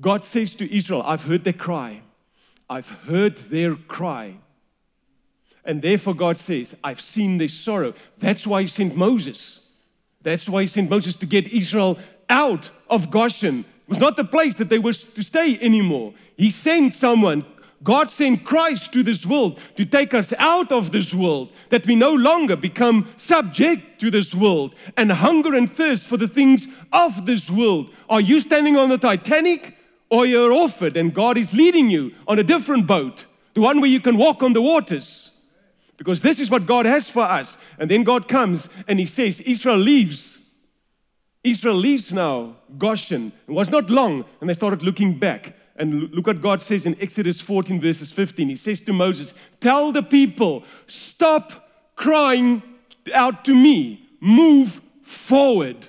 God 0.00 0.24
says 0.24 0.54
to 0.56 0.74
Israel, 0.74 1.02
I've 1.04 1.24
heard 1.24 1.44
their 1.44 1.52
cry. 1.52 2.02
I've 2.68 2.88
heard 2.88 3.36
their 3.36 3.74
cry. 3.74 4.36
And 5.64 5.82
therefore, 5.82 6.14
God 6.14 6.38
says, 6.38 6.74
I've 6.82 7.00
seen 7.00 7.38
their 7.38 7.48
sorrow. 7.48 7.94
That's 8.18 8.46
why 8.46 8.62
He 8.62 8.66
sent 8.66 8.96
Moses. 8.96 9.66
That's 10.22 10.48
why 10.48 10.62
He 10.62 10.66
sent 10.66 10.90
Moses 10.90 11.16
to 11.16 11.26
get 11.26 11.48
Israel 11.48 11.98
out 12.28 12.70
of 12.88 13.10
Goshen. 13.10 13.60
It 13.60 13.88
was 13.88 13.98
not 13.98 14.16
the 14.16 14.24
place 14.24 14.54
that 14.56 14.68
they 14.68 14.78
were 14.78 14.92
to 14.92 15.22
stay 15.22 15.58
anymore. 15.60 16.14
He 16.36 16.50
sent 16.50 16.94
someone. 16.94 17.44
God 17.82 18.10
sent 18.10 18.44
Christ 18.44 18.92
to 18.92 19.02
this 19.02 19.24
world 19.24 19.58
to 19.76 19.86
take 19.86 20.12
us 20.12 20.34
out 20.38 20.70
of 20.70 20.92
this 20.92 21.14
world, 21.14 21.50
that 21.70 21.86
we 21.86 21.94
no 21.94 22.12
longer 22.12 22.54
become 22.54 23.08
subject 23.16 23.98
to 24.00 24.10
this 24.10 24.34
world 24.34 24.74
and 24.98 25.10
hunger 25.10 25.54
and 25.54 25.70
thirst 25.70 26.06
for 26.06 26.18
the 26.18 26.28
things 26.28 26.68
of 26.92 27.24
this 27.24 27.50
world. 27.50 27.90
Are 28.10 28.20
you 28.20 28.40
standing 28.40 28.76
on 28.76 28.90
the 28.90 28.98
Titanic 28.98 29.78
or 30.10 30.26
you're 30.26 30.52
off 30.52 30.82
it 30.82 30.96
and 30.96 31.14
God 31.14 31.38
is 31.38 31.54
leading 31.54 31.88
you 31.88 32.12
on 32.28 32.38
a 32.38 32.42
different 32.42 32.86
boat, 32.86 33.24
the 33.54 33.62
one 33.62 33.80
where 33.80 33.90
you 33.90 34.00
can 34.00 34.18
walk 34.18 34.42
on 34.42 34.52
the 34.52 34.60
waters? 34.62 35.29
Because 36.00 36.22
this 36.22 36.40
is 36.40 36.50
what 36.50 36.64
God 36.64 36.86
has 36.86 37.10
for 37.10 37.24
us. 37.24 37.58
And 37.78 37.90
then 37.90 38.04
God 38.04 38.26
comes 38.26 38.70
and 38.88 38.98
He 38.98 39.04
says, 39.04 39.38
Israel 39.40 39.76
leaves. 39.76 40.38
Israel 41.44 41.74
leaves 41.74 42.10
now 42.10 42.56
Goshen. 42.78 43.32
It 43.46 43.52
was 43.52 43.68
not 43.68 43.90
long, 43.90 44.24
and 44.40 44.48
they 44.48 44.54
started 44.54 44.82
looking 44.82 45.18
back. 45.18 45.54
And 45.76 46.10
look 46.10 46.26
what 46.26 46.40
God 46.40 46.62
says 46.62 46.86
in 46.86 46.98
Exodus 47.02 47.42
14, 47.42 47.78
verses 47.82 48.12
15. 48.12 48.48
He 48.48 48.56
says 48.56 48.80
to 48.80 48.94
Moses, 48.94 49.34
Tell 49.60 49.92
the 49.92 50.02
people, 50.02 50.64
stop 50.86 51.68
crying 51.96 52.62
out 53.12 53.44
to 53.44 53.54
me, 53.54 54.08
move 54.20 54.80
forward. 55.02 55.86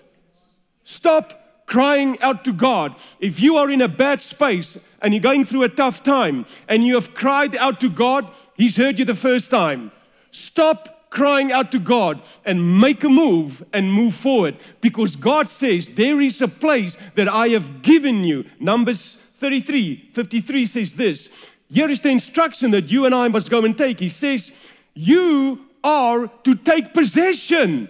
Stop 0.83 1.65
crying 1.67 2.21
out 2.21 2.43
to 2.43 2.51
God. 2.51 2.97
If 3.21 3.39
you 3.39 3.55
are 3.55 3.69
in 3.69 3.79
a 3.79 3.87
bad 3.87 4.21
space 4.21 4.77
and 5.01 5.13
you're 5.13 5.21
going 5.21 5.45
through 5.45 5.63
a 5.63 5.69
tough 5.69 6.03
time 6.03 6.45
and 6.67 6.83
you 6.83 6.95
have 6.95 7.13
cried 7.13 7.55
out 7.55 7.79
to 7.79 7.89
God, 7.89 8.29
He's 8.57 8.75
heard 8.75 8.99
you 8.99 9.05
the 9.05 9.15
first 9.15 9.49
time. 9.49 9.93
Stop 10.31 11.09
crying 11.09 11.51
out 11.51 11.71
to 11.73 11.79
God 11.79 12.21
and 12.45 12.79
make 12.79 13.03
a 13.03 13.09
move 13.09 13.63
and 13.73 13.91
move 13.91 14.15
forward 14.15 14.55
because 14.79 15.15
God 15.15 15.49
says, 15.49 15.89
There 15.89 16.21
is 16.21 16.41
a 16.41 16.47
place 16.47 16.97
that 17.15 17.27
I 17.27 17.49
have 17.49 17.81
given 17.81 18.23
you. 18.23 18.45
Numbers 18.59 19.17
33 19.35 20.09
53 20.13 20.65
says 20.65 20.93
this. 20.95 21.29
Here 21.69 21.89
is 21.89 22.01
the 22.01 22.09
instruction 22.09 22.71
that 22.71 22.91
you 22.91 23.05
and 23.05 23.15
I 23.15 23.27
must 23.27 23.49
go 23.49 23.63
and 23.63 23.77
take. 23.77 23.99
He 23.99 24.09
says, 24.09 24.51
You 24.93 25.65
are 25.83 26.27
to 26.43 26.55
take 26.55 26.93
possession 26.93 27.89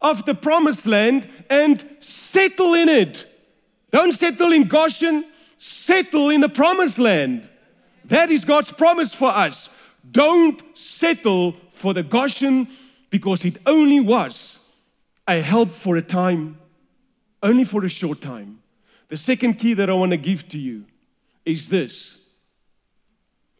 of 0.00 0.24
the 0.24 0.34
promised 0.34 0.86
land 0.86 1.28
and 1.48 1.84
settle 2.00 2.74
in 2.74 2.88
it. 2.88 3.26
Don't 3.90 4.12
settle 4.12 4.52
in 4.52 4.64
Goshen, 4.64 5.24
settle 5.58 6.30
in 6.30 6.40
the 6.40 6.48
promised 6.48 6.98
land. 6.98 7.48
That 8.06 8.30
is 8.30 8.44
God's 8.44 8.72
promise 8.72 9.14
for 9.14 9.30
us. 9.30 9.70
Don't 10.10 10.60
settle 10.76 11.54
for 11.82 11.92
the 11.92 12.04
Goshen 12.04 12.68
because 13.10 13.44
it 13.44 13.56
only 13.66 13.98
was 13.98 14.60
a 15.26 15.40
help 15.40 15.68
for 15.68 15.96
a 15.96 16.02
time, 16.02 16.56
only 17.42 17.64
for 17.64 17.84
a 17.84 17.88
short 17.88 18.20
time. 18.20 18.60
The 19.08 19.16
second 19.16 19.54
key 19.54 19.74
that 19.74 19.90
I 19.90 19.92
want 19.92 20.12
to 20.12 20.16
give 20.16 20.48
to 20.50 20.58
you 20.58 20.84
is 21.44 21.68
this 21.68 22.20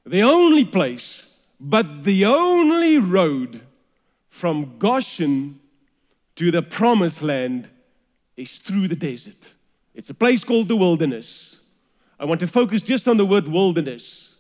the 0.07 0.23
only 0.23 0.65
place, 0.65 1.27
but 1.59 2.05
the 2.05 2.25
only 2.27 2.99
road 2.99 3.61
from 4.29 4.79
Goshen 4.79 5.59
to 6.37 6.53
the 6.53 6.63
promised 6.63 7.23
land 7.23 7.69
is 8.37 8.59
through 8.59 8.87
the 8.87 8.97
desert. 8.97 9.53
It's 9.97 10.11
a 10.11 10.15
place 10.15 10.45
called 10.45 10.69
the 10.69 10.77
wilderness. 10.77 11.63
I 12.21 12.25
want 12.25 12.39
to 12.39 12.47
focus 12.47 12.83
just 12.83 13.09
on 13.09 13.17
the 13.17 13.27
word 13.27 13.49
wilderness. 13.49 14.37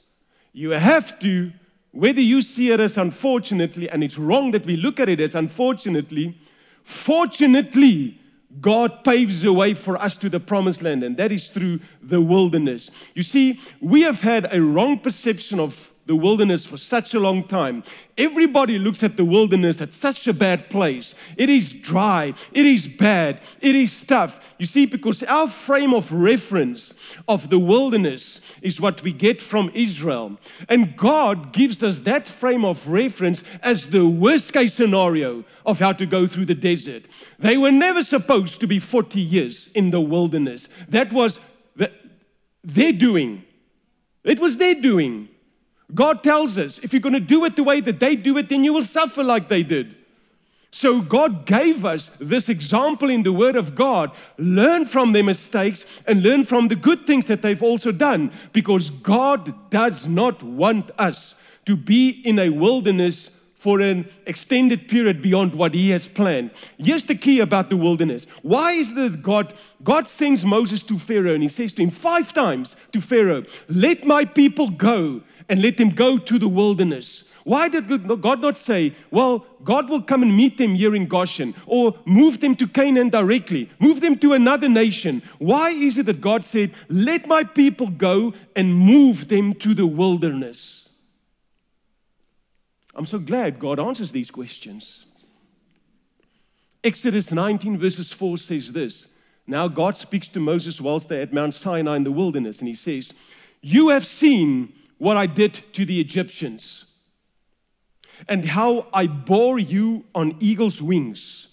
You 0.52 0.70
have 0.70 1.18
to 1.18 1.52
whether 1.92 2.20
you 2.20 2.40
see 2.40 2.70
it 2.70 2.80
as 2.80 2.96
unfortunately, 2.98 3.88
and 3.88 4.02
it's 4.02 4.18
wrong 4.18 4.50
that 4.50 4.66
we 4.66 4.76
look 4.76 4.98
at 4.98 5.08
it 5.08 5.20
as 5.20 5.34
unfortunately, 5.34 6.38
fortunately, 6.82 8.18
God 8.60 9.04
paves 9.04 9.42
the 9.42 9.52
way 9.52 9.72
for 9.74 9.96
us 10.00 10.16
to 10.18 10.28
the 10.28 10.40
promised 10.40 10.82
land, 10.82 11.04
and 11.04 11.16
that 11.16 11.32
is 11.32 11.48
through 11.48 11.80
the 12.02 12.20
wilderness. 12.20 12.90
You 13.14 13.22
see, 13.22 13.60
we 13.80 14.02
have 14.02 14.20
had 14.20 14.52
a 14.52 14.60
wrong 14.60 14.98
perception 14.98 15.60
of 15.60 15.91
the 16.12 16.16
wilderness 16.16 16.66
for 16.66 16.76
such 16.76 17.14
a 17.14 17.18
long 17.18 17.42
time. 17.42 17.82
Everybody 18.18 18.78
looks 18.78 19.02
at 19.02 19.16
the 19.16 19.24
wilderness 19.24 19.80
as 19.80 19.94
such 19.94 20.28
a 20.28 20.34
bad 20.34 20.68
place. 20.68 21.14
It 21.38 21.48
is 21.48 21.72
dry, 21.72 22.34
it 22.52 22.66
is 22.66 22.86
bad, 22.86 23.40
it 23.62 23.74
is 23.74 24.04
tough. 24.04 24.54
You 24.58 24.66
see, 24.66 24.84
because 24.84 25.22
our 25.22 25.48
frame 25.48 25.94
of 25.94 26.12
reference 26.12 26.92
of 27.26 27.48
the 27.48 27.58
wilderness 27.58 28.42
is 28.60 28.78
what 28.78 29.02
we 29.02 29.14
get 29.14 29.40
from 29.40 29.70
Israel. 29.72 30.38
And 30.68 30.98
God 30.98 31.54
gives 31.54 31.82
us 31.82 32.00
that 32.00 32.28
frame 32.28 32.66
of 32.66 32.86
reference 32.86 33.42
as 33.62 33.86
the 33.86 34.06
worst 34.06 34.52
case 34.52 34.74
scenario 34.74 35.44
of 35.64 35.78
how 35.78 35.94
to 35.94 36.04
go 36.04 36.26
through 36.26 36.44
the 36.44 36.54
desert. 36.54 37.04
They 37.38 37.56
were 37.56 37.72
never 37.72 38.02
supposed 38.02 38.60
to 38.60 38.66
be 38.66 38.78
40 38.78 39.18
years 39.18 39.68
in 39.68 39.92
the 39.92 40.00
wilderness. 40.02 40.68
That 40.90 41.10
was 41.10 41.40
the, 41.74 41.90
their 42.62 42.92
doing. 42.92 43.44
It 44.24 44.38
was 44.38 44.58
their 44.58 44.74
doing. 44.74 45.30
God 45.94 46.22
tells 46.22 46.58
us 46.58 46.78
if 46.78 46.92
you're 46.92 47.00
going 47.00 47.12
to 47.14 47.20
do 47.20 47.44
it 47.44 47.56
the 47.56 47.64
way 47.64 47.80
that 47.80 48.00
they 48.00 48.16
do 48.16 48.38
it, 48.38 48.48
then 48.48 48.64
you 48.64 48.72
will 48.72 48.84
suffer 48.84 49.22
like 49.22 49.48
they 49.48 49.62
did. 49.62 49.96
So 50.74 51.02
God 51.02 51.44
gave 51.44 51.84
us 51.84 52.10
this 52.18 52.48
example 52.48 53.10
in 53.10 53.22
the 53.22 53.32
Word 53.32 53.56
of 53.56 53.74
God. 53.74 54.10
Learn 54.38 54.86
from 54.86 55.12
their 55.12 55.22
mistakes 55.22 55.84
and 56.06 56.22
learn 56.22 56.44
from 56.44 56.68
the 56.68 56.76
good 56.76 57.06
things 57.06 57.26
that 57.26 57.42
they've 57.42 57.62
also 57.62 57.92
done 57.92 58.32
because 58.54 58.88
God 58.88 59.70
does 59.70 60.08
not 60.08 60.42
want 60.42 60.90
us 60.98 61.34
to 61.66 61.76
be 61.76 62.08
in 62.24 62.38
a 62.38 62.48
wilderness 62.48 63.30
for 63.54 63.80
an 63.80 64.08
extended 64.26 64.88
period 64.88 65.22
beyond 65.22 65.54
what 65.54 65.74
he 65.74 65.90
has 65.90 66.08
planned. 66.08 66.50
Here's 66.78 67.04
the 67.04 67.14
key 67.14 67.38
about 67.38 67.70
the 67.70 67.76
wilderness. 67.76 68.26
Why 68.42 68.72
is 68.72 68.92
that 68.94 69.22
God 69.22 69.54
God 69.84 70.08
sends 70.08 70.44
Moses 70.44 70.82
to 70.84 70.98
Pharaoh 70.98 71.34
and 71.34 71.42
he 71.42 71.48
says 71.48 71.72
to 71.74 71.82
him 71.82 71.90
five 71.90 72.32
times 72.32 72.76
to 72.92 73.00
Pharaoh, 73.00 73.44
"Let 73.68 74.04
my 74.04 74.24
people 74.24 74.70
go." 74.70 75.22
And 75.48 75.62
let 75.62 75.76
them 75.76 75.90
go 75.90 76.18
to 76.18 76.38
the 76.38 76.48
wilderness. 76.48 77.28
Why 77.44 77.68
did 77.68 77.88
God 78.20 78.40
not 78.40 78.56
say, 78.56 78.94
well, 79.10 79.44
God 79.64 79.90
will 79.90 80.02
come 80.02 80.22
and 80.22 80.36
meet 80.36 80.58
them 80.58 80.74
here 80.74 80.94
in 80.94 81.06
Goshen 81.06 81.54
or 81.66 81.96
move 82.04 82.40
them 82.40 82.54
to 82.56 82.68
Canaan 82.68 83.08
directly, 83.08 83.68
move 83.80 84.00
them 84.00 84.16
to 84.18 84.32
another 84.32 84.68
nation? 84.68 85.22
Why 85.38 85.70
is 85.70 85.98
it 85.98 86.06
that 86.06 86.20
God 86.20 86.44
said, 86.44 86.72
let 86.88 87.26
my 87.26 87.42
people 87.42 87.88
go 87.88 88.32
and 88.54 88.74
move 88.74 89.28
them 89.28 89.54
to 89.54 89.74
the 89.74 89.86
wilderness? 89.86 90.88
I'm 92.94 93.06
so 93.06 93.18
glad 93.18 93.58
God 93.58 93.80
answers 93.80 94.12
these 94.12 94.30
questions. 94.30 95.06
Exodus 96.84 97.32
19, 97.32 97.78
verses 97.78 98.12
4 98.12 98.36
says 98.38 98.72
this. 98.72 99.08
Now 99.46 99.66
God 99.66 99.96
speaks 99.96 100.28
to 100.30 100.40
Moses 100.40 100.80
whilst 100.80 101.08
they're 101.08 101.22
at 101.22 101.32
Mount 101.32 101.54
Sinai 101.54 101.96
in 101.96 102.04
the 102.04 102.12
wilderness, 102.12 102.60
and 102.60 102.68
he 102.68 102.74
says, 102.74 103.12
You 103.60 103.88
have 103.88 104.04
seen 104.04 104.72
what 104.98 105.16
I 105.16 105.26
did 105.26 105.60
to 105.74 105.84
the 105.84 106.00
Egyptians. 106.00 106.86
And 108.28 108.44
how 108.44 108.86
I 108.92 109.06
bore 109.06 109.58
you 109.58 110.04
on 110.14 110.36
eagle's 110.38 110.80
wings. 110.80 111.48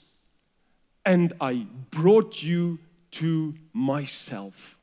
And 1.05 1.33
I 1.41 1.65
brought 1.89 2.43
you 2.43 2.79
to 3.11 3.55
myself. 3.73 4.77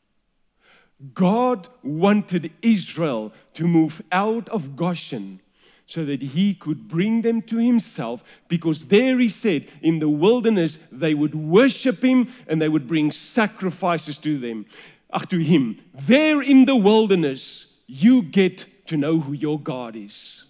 God 1.14 1.68
wanted 1.82 2.52
Israel 2.62 3.32
to 3.54 3.68
move 3.68 4.02
out 4.10 4.48
of 4.48 4.76
Goshen 4.76 5.40
so 5.86 6.04
that 6.04 6.20
he 6.20 6.52
could 6.52 6.88
bring 6.88 7.22
them 7.22 7.40
to 7.42 7.58
himself 7.58 8.24
because 8.48 8.86
there 8.86 9.18
he 9.18 9.28
said 9.28 9.68
in 9.80 10.00
the 10.00 10.08
wilderness 10.08 10.78
they 10.90 11.14
would 11.14 11.34
worship 11.34 12.02
him 12.02 12.28
and 12.48 12.60
they 12.60 12.68
would 12.68 12.88
bring 12.88 13.12
sacrifices 13.12 14.18
to 14.18 14.36
them 14.38 14.66
ach, 15.14 15.28
to 15.28 15.38
him. 15.38 15.78
There 15.94 16.42
in 16.42 16.64
the 16.64 16.76
wilderness 16.76 17.75
you 17.86 18.22
get 18.22 18.86
to 18.86 18.96
know 18.96 19.18
who 19.20 19.32
your 19.32 19.58
God 19.58 19.96
is. 19.96 20.44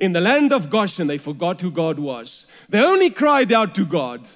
In 0.00 0.12
the 0.12 0.20
land 0.20 0.52
of 0.52 0.70
Goshen, 0.70 1.06
they 1.06 1.18
forgot 1.18 1.60
who 1.60 1.70
God 1.70 1.98
was. 1.98 2.46
They 2.68 2.84
only 2.84 3.10
cried 3.10 3.52
out 3.52 3.74
to 3.76 3.86
God. 3.86 4.28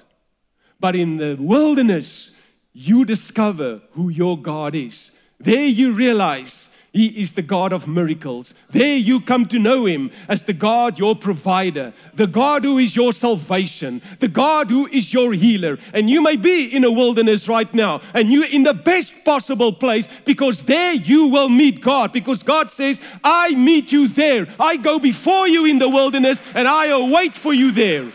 But 0.79 0.95
in 0.95 1.17
the 1.17 1.35
wilderness, 1.39 2.35
you 2.73 3.05
discover 3.05 3.81
who 3.91 4.09
your 4.09 4.37
God 4.37 4.75
is. 4.75 5.11
There 5.39 5.65
you 5.65 5.93
realize 5.93 6.69
he 6.93 7.07
is 7.07 7.33
the 7.33 7.41
God 7.41 7.73
of 7.73 7.87
miracles. 7.87 8.53
There 8.69 8.95
you 8.95 9.19
come 9.19 9.47
to 9.47 9.57
know 9.57 9.87
Him 9.87 10.11
as 10.29 10.43
the 10.43 10.53
God, 10.53 10.99
your 10.99 11.15
provider, 11.15 11.91
the 12.13 12.27
God 12.27 12.63
who 12.63 12.77
is 12.77 12.95
your 12.95 13.11
salvation, 13.13 13.99
the 14.19 14.27
God 14.27 14.69
who 14.69 14.85
is 14.85 15.11
your 15.11 15.33
healer. 15.33 15.79
And 15.91 16.07
you 16.07 16.21
may 16.21 16.35
be 16.35 16.65
in 16.67 16.83
a 16.83 16.91
wilderness 16.91 17.49
right 17.49 17.73
now, 17.73 18.01
and 18.13 18.31
you're 18.31 18.45
in 18.45 18.61
the 18.61 18.75
best 18.75 19.25
possible 19.25 19.73
place 19.73 20.07
because 20.23 20.61
there 20.63 20.93
you 20.93 21.29
will 21.29 21.49
meet 21.49 21.81
God. 21.81 22.11
Because 22.11 22.43
God 22.43 22.69
says, 22.69 23.01
I 23.23 23.55
meet 23.55 23.91
you 23.91 24.07
there. 24.07 24.47
I 24.59 24.77
go 24.77 24.99
before 24.99 25.47
you 25.47 25.65
in 25.65 25.79
the 25.79 25.89
wilderness, 25.89 26.43
and 26.53 26.67
I 26.67 26.87
await 26.87 27.33
for 27.33 27.55
you 27.55 27.71
there. 27.71 28.07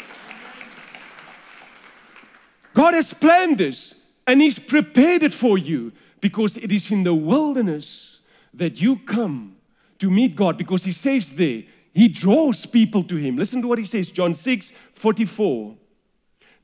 God 2.74 2.94
has 2.94 3.12
planned 3.12 3.58
this, 3.58 4.00
and 4.24 4.40
He's 4.40 4.60
prepared 4.60 5.24
it 5.24 5.34
for 5.34 5.58
you 5.58 5.90
because 6.20 6.56
it 6.56 6.70
is 6.70 6.92
in 6.92 7.02
the 7.02 7.14
wilderness 7.14 8.17
that 8.54 8.80
you 8.80 8.96
come 8.98 9.56
to 9.98 10.10
meet 10.10 10.36
God 10.36 10.56
because 10.56 10.84
He 10.84 10.92
says 10.92 11.32
there, 11.32 11.62
He 11.92 12.08
draws 12.08 12.66
people 12.66 13.02
to 13.04 13.16
Him. 13.16 13.36
Listen 13.36 13.62
to 13.62 13.68
what 13.68 13.78
He 13.78 13.84
says, 13.84 14.10
John 14.10 14.34
6 14.34 14.72
44. 14.94 15.76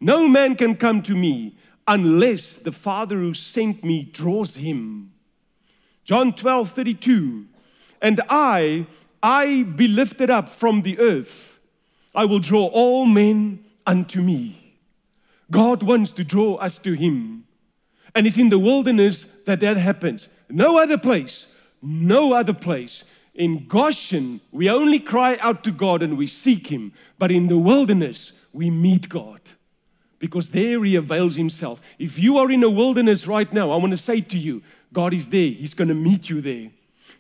No 0.01 0.29
man 0.29 0.57
can 0.57 0.77
come 0.77 1.03
to 1.03 1.15
me 1.15 1.57
unless 1.87 2.57
the 2.57 2.73
Father 2.73 3.17
who 3.17 3.35
sent 3.35 3.85
me 3.85 4.03
draws 4.03 4.57
him. 4.57 5.13
John 6.05 6.33
12 6.35 6.71
32. 6.71 7.47
And 8.03 8.21
I, 8.29 8.87
I 9.23 9.63
be 9.63 9.89
lifted 9.89 10.29
up 10.29 10.49
from 10.51 10.83
the 10.83 10.99
earth. 10.99 11.59
I 12.15 12.27
will 12.27 12.39
draw 12.39 12.67
all 12.67 13.07
men 13.07 13.65
unto 13.87 14.21
me. 14.21 14.77
God 15.51 15.83
wants 15.83 16.13
to 16.13 16.25
draw 16.25 16.57
us 16.57 16.79
to 16.79 16.93
Him. 16.93 17.45
And 18.15 18.27
it's 18.27 18.39
in 18.39 18.51
the 18.51 18.59
wilderness 18.59 19.27
that 19.47 19.61
that 19.61 19.77
happens. 19.77 20.29
No 20.49 20.79
other 20.79 20.99
place 20.99 21.49
no 21.85 22.33
other 22.33 22.55
place. 22.55 23.05
In 23.35 23.67
Goshen, 23.67 24.41
we 24.53 24.71
only 24.71 24.99
cry 24.99 25.37
out 25.41 25.65
to 25.65 25.71
God 25.71 26.03
and 26.03 26.17
we 26.17 26.27
seek 26.27 26.69
Him, 26.69 26.93
but 27.19 27.31
in 27.31 27.49
the 27.49 27.59
wilderness, 27.59 28.33
we 28.53 28.71
meet 28.71 29.09
God 29.09 29.41
because 30.19 30.53
there 30.53 30.83
He 30.85 30.97
avails 30.97 31.37
Himself. 31.37 31.83
If 31.99 32.19
you 32.19 32.39
are 32.39 32.51
in 32.51 32.63
a 32.63 32.71
wilderness 32.71 33.27
right 33.27 33.53
now, 33.53 33.71
I 33.71 33.77
want 33.77 33.91
to 33.91 33.97
say 33.97 34.21
to 34.21 34.39
you, 34.39 34.63
God 34.93 35.13
is 35.13 35.29
there. 35.29 35.51
He's 35.51 35.75
going 35.75 35.89
to 35.89 35.95
meet 35.95 36.31
you 36.31 36.41
there 36.41 36.71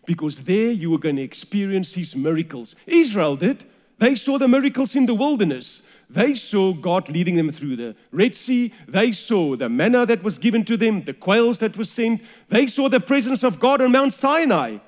because 0.07 0.45
there 0.45 0.71
you 0.71 0.95
are 0.95 0.99
going 0.99 1.17
to 1.17 1.23
experience 1.23 1.95
His 1.95 2.15
miracles. 2.15 2.75
Israel 2.87 3.37
did. 3.37 3.65
They 3.99 4.15
saw 4.15 4.39
the 4.39 4.49
miracles 4.49 4.97
in 4.97 5.07
the 5.07 5.15
wilderness. 5.15 5.83
They 6.11 6.35
saw 6.35 6.73
God 6.73 7.09
leading 7.09 7.37
them 7.37 7.51
through 7.51 7.77
the 7.77 7.97
Red 8.13 8.35
Sea. 8.35 8.73
They 8.87 9.13
saw 9.13 9.57
the 9.57 9.69
manna 9.69 10.07
that 10.07 10.23
was 10.23 10.39
given 10.39 10.65
to 10.67 10.77
them, 10.77 11.05
the 11.05 11.15
quails 11.15 11.59
that 11.59 11.77
were 11.77 11.85
sent. 11.85 12.23
They 12.49 12.67
saw 12.67 12.89
the 12.89 13.01
presence 13.01 13.43
of 13.43 13.59
God 13.59 13.81
on 13.81 13.93
Mount 13.93 14.13
Sinai. 14.13 14.79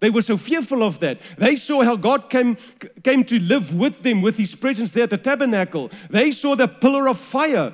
They 0.00 0.10
were 0.10 0.22
so 0.22 0.36
fearful 0.36 0.82
of 0.82 0.98
that. 0.98 1.20
They 1.38 1.54
saw 1.54 1.84
how 1.84 1.94
God 1.94 2.28
came, 2.28 2.56
came 3.04 3.22
to 3.24 3.38
live 3.38 3.72
with 3.74 4.02
them 4.02 4.20
with 4.20 4.36
his 4.36 4.54
presence 4.54 4.90
there 4.90 5.04
at 5.04 5.10
the 5.10 5.16
tabernacle. 5.16 5.92
They 6.10 6.32
saw 6.32 6.56
the 6.56 6.66
pillar 6.66 7.08
of 7.08 7.18
fire 7.18 7.72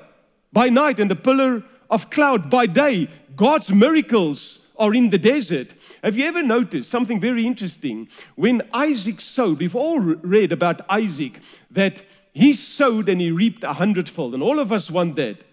by 0.53 0.69
night 0.69 0.99
and 0.99 1.11
the 1.11 1.17
pillar 1.17 1.65
of 1.89 2.11
cloud 2.11 2.51
by 2.51 2.67
day. 2.67 3.09
God's 3.35 3.73
miracles 3.73 4.59
are 4.79 4.95
in 4.95 5.11
the 5.11 5.19
desert. 5.19 5.73
Have 6.05 6.17
you 6.17 6.27
ever 6.27 6.43
noticed 6.43 6.91
something 6.91 7.19
very 7.19 7.47
interesting? 7.47 8.09
When 8.37 8.63
Isaac 8.73 9.21
sowed, 9.21 9.59
we've 9.59 9.75
all 9.75 9.99
read 9.99 10.53
about 10.53 10.83
Isaac 10.91 11.41
that 11.71 12.03
he 12.33 12.53
sowed 12.53 13.09
and 13.09 13.21
he 13.21 13.31
reaped 13.31 13.65
a 13.65 13.75
hundredfold. 13.75 14.35
And 14.35 14.43
all 14.43 14.59
of 14.59 14.73
us 14.73 14.91
want 14.91 15.17
that. 15.17 15.45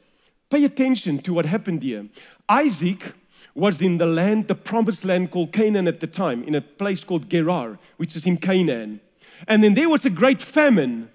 Pay 0.49 0.63
attention 0.65 1.19
to 1.19 1.33
what 1.33 1.45
happened 1.45 1.83
here. 1.83 2.07
Isaac 2.47 3.13
was 3.53 3.81
in 3.81 3.97
the 3.97 4.05
land, 4.05 4.47
the 4.47 4.55
promised 4.55 5.05
land 5.05 5.31
called 5.31 5.51
Canaan 5.51 5.88
at 5.88 6.01
the 6.01 6.07
time, 6.07 6.43
in 6.43 6.55
a 6.55 6.61
place 6.61 7.03
called 7.03 7.29
Gerar, 7.29 7.79
which 7.97 8.15
is 8.15 8.25
in 8.25 8.38
Canaan. 8.38 8.99
And 9.47 9.63
then 9.63 9.73
there 9.73 9.89
was 9.89 10.05
a 10.05 10.09
great 10.09 10.41
famine. 10.41 11.09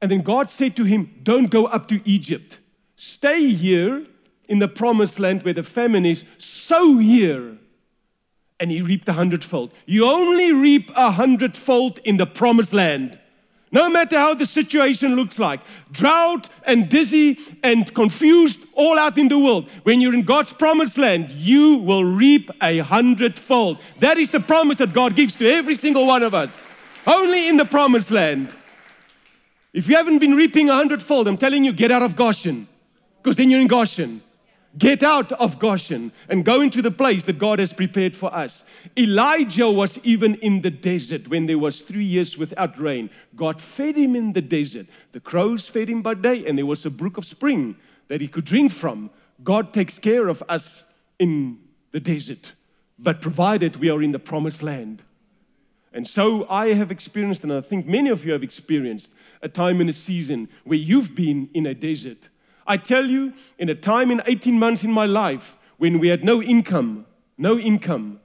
And 0.00 0.10
then 0.10 0.22
God 0.22 0.50
said 0.50 0.76
to 0.76 0.84
him, 0.84 1.20
Don't 1.22 1.50
go 1.50 1.66
up 1.66 1.88
to 1.88 2.00
Egypt. 2.08 2.60
Stay 2.96 3.50
here 3.50 4.04
in 4.48 4.58
the 4.58 4.68
promised 4.68 5.18
land 5.18 5.42
where 5.42 5.54
the 5.54 5.62
famine 5.62 6.06
is. 6.06 6.24
Sow 6.38 6.98
here. 6.98 7.58
And 8.58 8.70
he 8.70 8.80
reaped 8.80 9.08
a 9.08 9.12
hundredfold. 9.12 9.72
You 9.84 10.06
only 10.06 10.52
reap 10.52 10.90
a 10.96 11.10
hundredfold 11.10 11.98
in 12.04 12.16
the 12.16 12.26
promised 12.26 12.72
land. 12.72 13.18
No 13.72 13.88
matter 13.90 14.16
how 14.16 14.34
the 14.34 14.46
situation 14.46 15.16
looks 15.16 15.38
like, 15.38 15.60
drought 15.90 16.48
and 16.64 16.88
dizzy 16.88 17.38
and 17.62 17.92
confused 17.94 18.60
all 18.74 18.98
out 18.98 19.18
in 19.18 19.28
the 19.28 19.38
world, 19.38 19.68
when 19.82 20.00
you're 20.00 20.14
in 20.14 20.22
God's 20.22 20.52
promised 20.52 20.96
land, 20.96 21.30
you 21.30 21.78
will 21.78 22.04
reap 22.04 22.50
a 22.62 22.78
hundredfold. 22.78 23.80
That 23.98 24.18
is 24.18 24.30
the 24.30 24.40
promise 24.40 24.78
that 24.78 24.92
God 24.92 25.16
gives 25.16 25.34
to 25.36 25.50
every 25.50 25.74
single 25.74 26.06
one 26.06 26.22
of 26.22 26.32
us. 26.32 26.56
Only 27.06 27.48
in 27.48 27.56
the 27.56 27.64
promised 27.64 28.10
land. 28.10 28.50
If 29.72 29.88
you 29.88 29.96
haven't 29.96 30.20
been 30.20 30.34
reaping 30.34 30.70
a 30.70 30.74
hundredfold, 30.74 31.26
I'm 31.28 31.36
telling 31.36 31.64
you, 31.64 31.72
get 31.72 31.90
out 31.90 32.02
of 32.02 32.16
Goshen. 32.16 32.68
because 33.26 33.36
then 33.36 33.50
you're 33.50 33.60
in 33.60 33.66
Goshen. 33.66 34.22
Get 34.78 35.02
out 35.02 35.32
of 35.32 35.58
Goshen 35.58 36.12
and 36.28 36.44
go 36.44 36.60
into 36.60 36.82
the 36.82 36.90
place 36.90 37.24
that 37.24 37.38
God 37.38 37.58
has 37.60 37.72
prepared 37.72 38.14
for 38.14 38.34
us. 38.34 38.62
Elijah 38.98 39.70
was 39.70 39.98
even 40.02 40.34
in 40.36 40.60
the 40.60 40.70
desert 40.70 41.28
when 41.28 41.46
there 41.46 41.58
was 41.58 41.80
three 41.80 42.04
years 42.04 42.36
without 42.36 42.78
rain. 42.78 43.08
God 43.34 43.60
fed 43.60 43.96
him 43.96 44.14
in 44.14 44.34
the 44.34 44.42
desert. 44.42 44.86
The 45.12 45.20
crows 45.20 45.66
fed 45.68 45.88
him 45.88 46.02
by 46.02 46.14
day, 46.14 46.44
and 46.46 46.58
there 46.58 46.66
was 46.66 46.84
a 46.84 46.90
brook 46.90 47.16
of 47.16 47.24
spring 47.24 47.76
that 48.08 48.20
he 48.20 48.28
could 48.28 48.44
drink 48.44 48.72
from. 48.72 49.10
God 49.42 49.72
takes 49.72 49.98
care 49.98 50.28
of 50.28 50.42
us 50.48 50.84
in 51.18 51.58
the 51.92 52.00
desert, 52.00 52.52
but 52.98 53.22
provided 53.22 53.76
we 53.76 53.88
are 53.88 54.02
in 54.02 54.12
the 54.12 54.18
promised 54.18 54.62
land. 54.62 55.02
And 55.92 56.06
so 56.06 56.46
I 56.50 56.74
have 56.74 56.90
experienced, 56.90 57.42
and 57.42 57.52
I 57.52 57.62
think 57.62 57.86
many 57.86 58.10
of 58.10 58.26
you 58.26 58.32
have 58.32 58.42
experienced, 58.42 59.12
a 59.40 59.48
time 59.48 59.80
in 59.80 59.88
a 59.88 59.94
season 59.94 60.50
where 60.64 60.78
you've 60.78 61.14
been 61.14 61.48
in 61.54 61.64
a 61.64 61.74
desert 61.74 62.28
I 62.66 62.76
tell 62.76 63.06
you, 63.06 63.32
in 63.58 63.68
a 63.68 63.74
time 63.74 64.10
in 64.10 64.22
18 64.26 64.58
months 64.58 64.84
in 64.84 64.90
my 64.90 65.06
life 65.06 65.56
when 65.78 65.98
we 65.98 66.08
had 66.08 66.24
no 66.24 66.42
income, 66.42 67.06
no 67.38 67.58
income, 67.58 68.20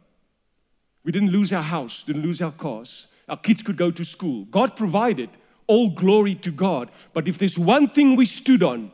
we 1.04 1.12
didn't 1.12 1.32
lose 1.32 1.52
our 1.52 1.64
house, 1.64 2.04
didn't 2.04 2.24
lose 2.24 2.42
our 2.42 2.52
cars, 2.52 3.08
our 3.28 3.38
kids 3.38 3.62
could 3.62 3.78
go 3.78 3.92
to 3.92 4.06
school. 4.06 4.46
God 4.46 4.76
provided, 4.76 5.30
all 5.68 5.90
glory 5.90 6.36
to 6.36 6.52
God. 6.52 6.92
But 7.14 7.28
if 7.28 7.38
there's 7.38 7.58
one 7.58 7.88
thing 7.88 8.16
we 8.16 8.26
stood 8.26 8.64
on, 8.64 8.92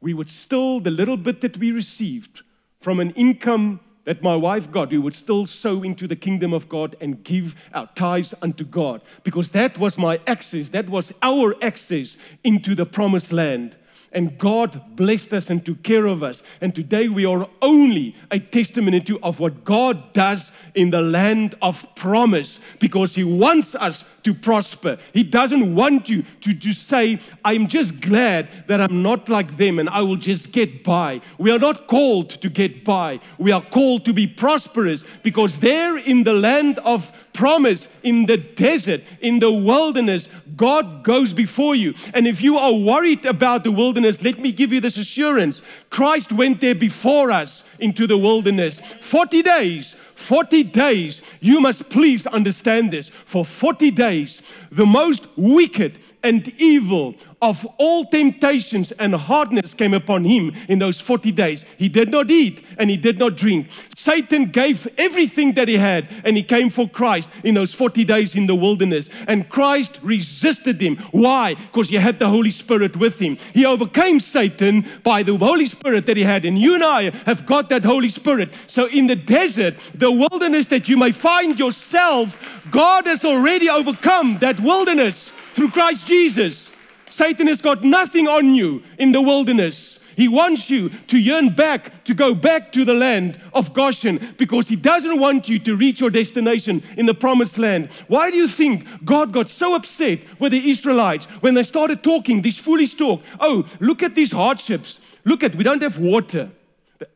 we 0.00 0.14
would 0.14 0.28
still, 0.28 0.80
the 0.80 0.90
little 0.90 1.16
bit 1.16 1.40
that 1.42 1.56
we 1.56 1.70
received 1.70 2.42
from 2.80 2.98
an 2.98 3.10
income 3.10 3.80
that 4.04 4.22
my 4.22 4.34
wife 4.34 4.70
got, 4.70 4.90
we 4.90 4.98
would 4.98 5.14
still 5.14 5.46
sow 5.46 5.82
into 5.82 6.08
the 6.08 6.16
kingdom 6.16 6.52
of 6.52 6.68
God 6.68 6.96
and 7.00 7.22
give 7.22 7.54
our 7.72 7.88
tithes 7.94 8.34
unto 8.42 8.64
God. 8.64 9.00
Because 9.22 9.52
that 9.52 9.78
was 9.78 9.96
my 9.96 10.20
access, 10.26 10.70
that 10.70 10.88
was 10.88 11.12
our 11.22 11.54
access 11.62 12.16
into 12.42 12.74
the 12.74 12.84
promised 12.84 13.32
land 13.32 13.76
and 14.12 14.38
God 14.38 14.96
blessed 14.96 15.32
us 15.32 15.50
and 15.50 15.64
took 15.64 15.82
care 15.82 16.06
of 16.06 16.22
us. 16.22 16.42
And 16.60 16.74
today 16.74 17.08
we 17.08 17.24
are 17.24 17.48
only 17.60 18.14
a 18.30 18.38
testimony 18.38 19.00
to 19.00 19.20
of 19.22 19.40
what 19.40 19.64
God 19.64 20.12
does 20.12 20.52
in 20.74 20.90
the 20.90 21.00
land 21.00 21.54
of 21.62 21.86
promise 21.94 22.60
because 22.78 23.14
He 23.14 23.24
wants 23.24 23.74
us 23.74 24.04
to 24.22 24.34
prosper. 24.34 24.98
He 25.12 25.22
doesn't 25.22 25.74
want 25.74 26.08
you 26.08 26.24
to 26.42 26.52
just 26.52 26.86
say, 26.86 27.18
I'm 27.44 27.66
just 27.66 28.00
glad 28.00 28.48
that 28.68 28.80
I'm 28.80 29.02
not 29.02 29.28
like 29.28 29.56
them 29.56 29.78
and 29.78 29.88
I 29.88 30.02
will 30.02 30.16
just 30.16 30.52
get 30.52 30.84
by. 30.84 31.20
We 31.38 31.50
are 31.50 31.58
not 31.58 31.86
called 31.86 32.30
to 32.30 32.48
get 32.48 32.84
by. 32.84 33.20
We 33.38 33.52
are 33.52 33.62
called 33.62 34.04
to 34.04 34.12
be 34.12 34.26
prosperous 34.26 35.04
because 35.22 35.58
there 35.58 35.98
in 35.98 36.24
the 36.24 36.32
land 36.32 36.78
of 36.80 37.12
promise, 37.32 37.88
in 38.02 38.26
the 38.26 38.36
desert, 38.36 39.02
in 39.20 39.38
the 39.38 39.50
wilderness, 39.50 40.28
God 40.56 41.02
goes 41.02 41.32
before 41.32 41.74
you. 41.74 41.94
And 42.14 42.26
if 42.26 42.42
you 42.42 42.58
are 42.58 42.72
worried 42.74 43.24
about 43.26 43.64
the 43.64 43.72
wilderness, 43.72 44.22
let 44.22 44.38
me 44.38 44.52
give 44.52 44.72
you 44.72 44.80
this 44.80 44.96
assurance 44.96 45.62
Christ 45.90 46.32
went 46.32 46.60
there 46.60 46.74
before 46.74 47.30
us 47.30 47.64
into 47.78 48.06
the 48.06 48.18
wilderness. 48.18 48.80
40 49.00 49.42
days, 49.42 49.94
40 50.14 50.62
days, 50.64 51.22
you 51.40 51.60
must 51.60 51.88
please 51.90 52.26
understand 52.26 52.92
this. 52.92 53.08
For 53.08 53.44
40 53.44 53.90
days, 53.90 54.42
the 54.70 54.86
most 54.86 55.26
wicked 55.36 55.98
and 56.22 56.46
evil 56.60 57.14
of 57.42 57.66
all 57.76 58.04
temptations 58.04 58.92
and 58.92 59.14
hardness 59.14 59.74
came 59.74 59.92
upon 59.92 60.24
him 60.24 60.52
in 60.68 60.78
those 60.78 61.00
40 61.00 61.32
days. 61.32 61.64
He 61.76 61.88
did 61.88 62.08
not 62.08 62.30
eat 62.30 62.64
and 62.78 62.88
he 62.88 62.96
did 62.96 63.18
not 63.18 63.36
drink. 63.36 63.66
Satan 63.96 64.46
gave 64.46 64.86
everything 64.96 65.52
that 65.54 65.66
he 65.66 65.76
had 65.76 66.08
and 66.24 66.36
he 66.36 66.44
came 66.44 66.70
for 66.70 66.88
Christ 66.88 67.28
in 67.42 67.54
those 67.54 67.74
40 67.74 68.04
days 68.04 68.36
in 68.36 68.46
the 68.46 68.54
wilderness. 68.54 69.10
And 69.26 69.48
Christ 69.48 69.98
resisted 70.02 70.80
him. 70.80 70.96
Why? 71.10 71.54
Because 71.54 71.88
he 71.88 71.96
had 71.96 72.20
the 72.20 72.28
Holy 72.28 72.52
Spirit 72.52 72.96
with 72.96 73.18
him. 73.18 73.36
He 73.52 73.66
overcame 73.66 74.20
Satan 74.20 74.86
by 75.02 75.24
the 75.24 75.36
Holy 75.36 75.66
Spirit 75.66 76.06
that 76.06 76.16
he 76.16 76.22
had. 76.22 76.44
And 76.44 76.56
you 76.56 76.74
and 76.74 76.84
I 76.84 77.10
have 77.26 77.44
got 77.44 77.68
that 77.70 77.84
Holy 77.84 78.08
Spirit. 78.08 78.50
So 78.68 78.86
in 78.86 79.08
the 79.08 79.16
desert, 79.16 79.78
the 79.94 80.12
wilderness 80.12 80.66
that 80.66 80.88
you 80.88 80.96
may 80.96 81.10
find 81.10 81.58
yourself, 81.58 82.38
God 82.70 83.06
has 83.06 83.24
already 83.24 83.68
overcome 83.68 84.38
that 84.38 84.60
wilderness 84.60 85.30
through 85.54 85.70
Christ 85.70 86.06
Jesus. 86.06 86.71
Satan 87.12 87.46
has 87.46 87.60
got 87.60 87.84
nothing 87.84 88.26
on 88.26 88.54
you 88.54 88.82
in 88.98 89.12
the 89.12 89.20
wilderness. 89.20 90.00
He 90.16 90.28
wants 90.28 90.70
you 90.70 90.88
to 91.08 91.18
yearn 91.18 91.54
back, 91.54 92.04
to 92.04 92.14
go 92.14 92.34
back 92.34 92.72
to 92.72 92.86
the 92.86 92.94
land 92.94 93.38
of 93.52 93.74
Goshen 93.74 94.34
because 94.38 94.66
he 94.68 94.76
doesn't 94.76 95.20
want 95.20 95.46
you 95.46 95.58
to 95.58 95.76
reach 95.76 96.00
your 96.00 96.08
destination 96.08 96.82
in 96.96 97.04
the 97.04 97.12
promised 97.12 97.58
land. 97.58 97.90
Why 98.08 98.30
do 98.30 98.38
you 98.38 98.48
think 98.48 99.04
God 99.04 99.30
got 99.30 99.50
so 99.50 99.74
upset 99.74 100.20
with 100.38 100.52
the 100.52 100.70
Israelites 100.70 101.26
when 101.42 101.52
they 101.52 101.62
started 101.62 102.02
talking 102.02 102.40
this 102.40 102.58
foolish 102.58 102.94
talk? 102.94 103.22
Oh, 103.38 103.66
look 103.78 104.02
at 104.02 104.14
these 104.14 104.32
hardships. 104.32 104.98
Look 105.26 105.44
at, 105.44 105.54
we 105.54 105.64
don't 105.64 105.82
have 105.82 105.98
water. 105.98 106.50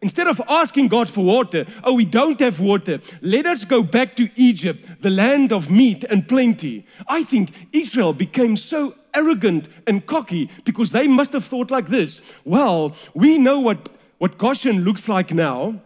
Instead 0.02 0.28
of 0.28 0.40
asking 0.48 0.88
God 0.88 1.08
for 1.08 1.24
water, 1.24 1.66
oh, 1.84 1.94
we 1.94 2.04
don't 2.04 2.40
have 2.40 2.60
water, 2.60 3.00
let 3.22 3.46
us 3.46 3.64
go 3.64 3.82
back 3.82 4.16
to 4.16 4.28
Egypt, 4.36 5.02
the 5.02 5.10
land 5.10 5.52
of 5.52 5.70
meat 5.70 6.04
and 6.04 6.28
plenty. 6.28 6.86
I 7.08 7.24
think 7.24 7.52
Israel 7.72 8.12
became 8.12 8.56
so 8.56 8.94
arrogant 9.14 9.68
and 9.86 10.06
cocky 10.06 10.50
because 10.64 10.90
they 10.90 11.08
must 11.08 11.32
have 11.32 11.44
thought 11.44 11.70
like 11.70 11.86
this 11.88 12.20
well, 12.44 12.94
we 13.14 13.38
know 13.38 13.60
what, 13.60 13.88
what 14.18 14.38
Goshen 14.38 14.84
looks 14.84 15.08
like 15.08 15.32
now. 15.32 15.80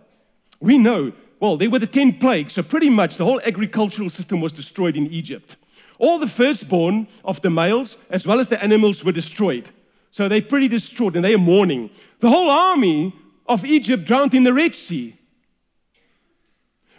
We 0.60 0.76
know, 0.76 1.12
well, 1.38 1.56
there 1.56 1.70
were 1.70 1.78
the 1.78 1.86
10 1.86 2.18
plagues, 2.18 2.52
so 2.52 2.62
pretty 2.62 2.90
much 2.90 3.16
the 3.16 3.24
whole 3.24 3.40
agricultural 3.46 4.10
system 4.10 4.40
was 4.40 4.52
destroyed 4.52 4.96
in 4.96 5.06
Egypt. 5.06 5.56
All 5.98 6.18
the 6.18 6.26
firstborn 6.26 7.08
of 7.24 7.40
the 7.42 7.50
males, 7.50 7.96
as 8.10 8.26
well 8.26 8.40
as 8.40 8.48
the 8.48 8.62
animals, 8.62 9.04
were 9.04 9.12
destroyed. 9.12 9.70
So 10.10 10.28
they're 10.28 10.42
pretty 10.42 10.68
distraught 10.68 11.14
and 11.14 11.24
they 11.24 11.34
are 11.34 11.38
mourning. 11.38 11.90
The 12.18 12.30
whole 12.30 12.50
army 12.50 13.14
of 13.50 13.66
Egypt 13.66 14.06
drowned 14.06 14.32
in 14.32 14.44
the 14.44 14.54
Red 14.54 14.74
Sea 14.74 15.20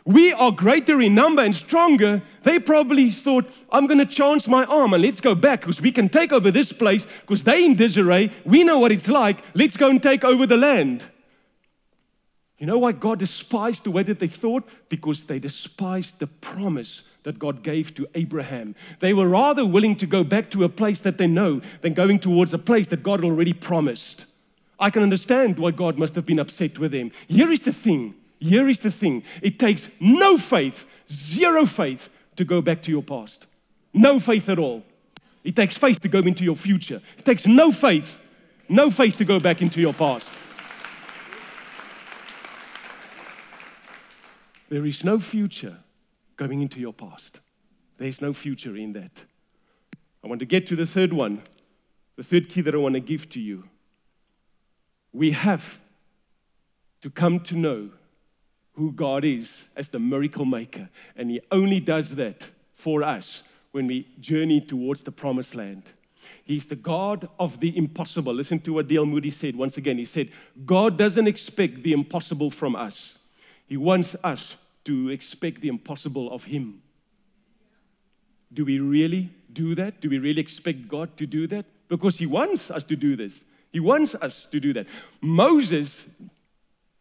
we 0.06 0.34
are 0.34 0.52
greater 0.52 1.00
in 1.00 1.14
number 1.14 1.44
and 1.44 1.54
stronger, 1.54 2.22
they 2.42 2.60
probably 2.60 3.12
thought, 3.12 3.52
I'm 3.72 3.86
going 3.86 4.00
to 4.00 4.06
chance 4.06 4.48
my 4.48 4.66
arm 4.66 4.94
and 4.94 5.04
let's 5.04 5.22
go 5.22 5.36
back 5.36 5.62
because 5.62 5.82
we 5.82 5.92
can 5.92 6.10
take 6.10 6.32
over 6.32 6.50
this 6.50 6.74
place 6.74 7.06
because 7.22 7.44
they 7.44 7.66
in 7.66 7.76
disarray. 7.76 8.32
We 8.44 8.64
know 8.64 8.80
what 8.80 8.92
it's 8.92 9.08
like. 9.08 9.44
Let's 9.54 9.78
go 9.78 9.90
and 9.90 10.02
take 10.02 10.24
over 10.24 10.48
the 10.48 10.58
land. 10.58 11.04
You 12.58 12.68
know 12.68 12.80
why 12.80 12.92
God 12.92 13.20
despised 13.20 13.84
the 13.84 13.92
way 13.92 14.04
that 14.04 14.20
they 14.20 14.28
thought? 14.28 14.68
Because 14.90 15.24
they 15.24 15.40
despised 15.40 16.20
the 16.20 16.28
promise 16.28 17.04
that 17.24 17.40
God 17.40 17.64
gave 17.64 17.94
to 17.96 18.08
Abraham. 18.14 18.76
They 19.00 19.14
were 19.14 19.28
rather 19.28 19.66
willing 19.66 19.96
to 19.98 20.08
go 20.08 20.24
back 20.24 20.50
to 20.52 20.64
a 20.64 20.70
place 20.70 21.00
that 21.02 21.18
they 21.18 21.28
know 21.28 21.62
than 21.82 21.94
going 21.94 22.20
towards 22.20 22.54
a 22.54 22.60
place 22.60 22.88
that 22.90 23.04
God 23.04 23.24
already 23.24 23.54
promised. 23.54 24.26
I 24.82 24.89
can 24.89 25.04
understand 25.04 25.60
why 25.60 25.72
God 25.72 25.98
must 25.98 26.15
have 26.15 26.26
been 26.26 26.39
upset 26.39 26.78
with 26.80 26.91
them. 26.91 27.12
Here 27.30 27.50
is 27.52 27.62
the 27.62 27.72
thing 27.72 28.15
here 28.41 28.67
is 28.67 28.80
the 28.80 28.91
thing 28.91 29.24
it 29.41 29.60
takes 29.60 29.88
no 30.00 30.38
faith, 30.38 30.88
zero 31.10 31.65
faith, 31.65 32.10
to 32.36 32.44
go 32.44 32.60
back 32.60 32.82
to 32.82 32.91
your 32.91 33.04
past. 33.04 33.46
No 33.94 34.20
faith 34.20 34.50
at 34.50 34.58
all. 34.58 34.84
It 35.44 35.56
takes 35.56 35.78
faith 35.78 36.02
to 36.02 36.08
go 36.08 36.20
into 36.20 36.44
your 36.44 36.56
future. 36.56 37.02
It 37.17 37.26
takes 37.26 37.46
no 37.46 37.72
faith, 37.72 38.20
no 38.67 38.89
faith 38.89 39.17
to 39.17 39.26
go 39.26 39.39
back 39.39 39.62
into 39.62 39.80
your 39.80 39.94
past. 39.94 40.34
There 44.70 44.86
is 44.86 45.04
no 45.04 45.20
future 45.20 45.78
going 46.36 46.62
into 46.62 46.80
your 46.80 46.94
past. 46.94 47.41
There's 47.98 48.22
no 48.22 48.34
future 48.34 48.76
in 48.76 48.94
that. 48.94 49.26
I 50.24 50.28
want 50.28 50.39
to 50.39 50.46
get 50.46 50.65
to 50.67 50.76
the 50.76 50.86
third 50.86 51.13
one, 51.13 51.44
the 52.15 52.24
third 52.24 52.50
key 52.50 52.62
that 52.62 52.74
I 52.74 52.78
want 52.78 52.96
to 52.96 53.02
give 53.02 53.30
to 53.30 53.39
you. 53.39 53.65
We 55.13 55.32
have 55.32 55.80
to 57.02 57.10
come 57.10 57.39
to 57.41 57.56
know 57.56 57.89
who 58.74 58.91
God 58.91 59.26
is 59.26 59.67
as 59.76 59.89
the 59.89 60.00
miracle 60.00 60.45
maker. 60.45 60.89
And 61.15 61.30
He 61.30 61.41
only 61.52 61.80
does 61.80 62.15
that 62.15 62.50
for 62.74 63.04
us 63.04 63.43
when 63.71 63.88
we 63.88 64.08
journey 64.19 64.62
towards 64.62 65.04
the 65.04 65.12
promised 65.12 65.56
land. 65.56 65.84
He's 66.43 66.65
the 66.65 66.76
God 66.76 67.30
of 67.39 67.60
the 67.60 67.76
impossible. 67.76 68.34
Listen 68.34 68.60
to 68.62 68.74
what 68.74 68.88
D.L. 68.88 69.06
Moody 69.06 69.32
said 69.32 69.56
once 69.56 69.78
again. 69.78 69.97
He 69.97 70.06
said, 70.06 70.30
God 70.65 70.97
doesn't 70.97 71.28
expect 71.28 71.84
the 71.84 71.93
impossible 71.93 72.52
from 72.52 72.76
us, 72.76 73.19
He 73.67 73.78
wants 73.78 74.15
us 74.24 74.56
to 74.86 75.10
expect 75.10 75.62
the 75.62 75.67
impossible 75.67 76.32
of 76.32 76.45
Him. 76.45 76.82
Do 78.54 78.65
we 78.65 78.80
really 78.80 79.30
do 79.54 79.76
that? 79.76 80.02
Do 80.02 80.10
we 80.10 80.19
really 80.19 80.41
expect 80.41 80.88
God 80.88 81.15
to 81.17 81.26
do 81.26 81.47
that? 81.47 81.65
Because 81.88 82.17
He 82.17 82.26
wants 82.26 82.71
us 82.71 82.84
to 82.86 82.95
do 82.95 83.15
this. 83.15 83.43
He 83.72 83.80
wants 83.80 84.16
us 84.16 84.46
to 84.48 84.60
do 84.60 84.74
that. 84.74 84.88
Moses 85.22 86.08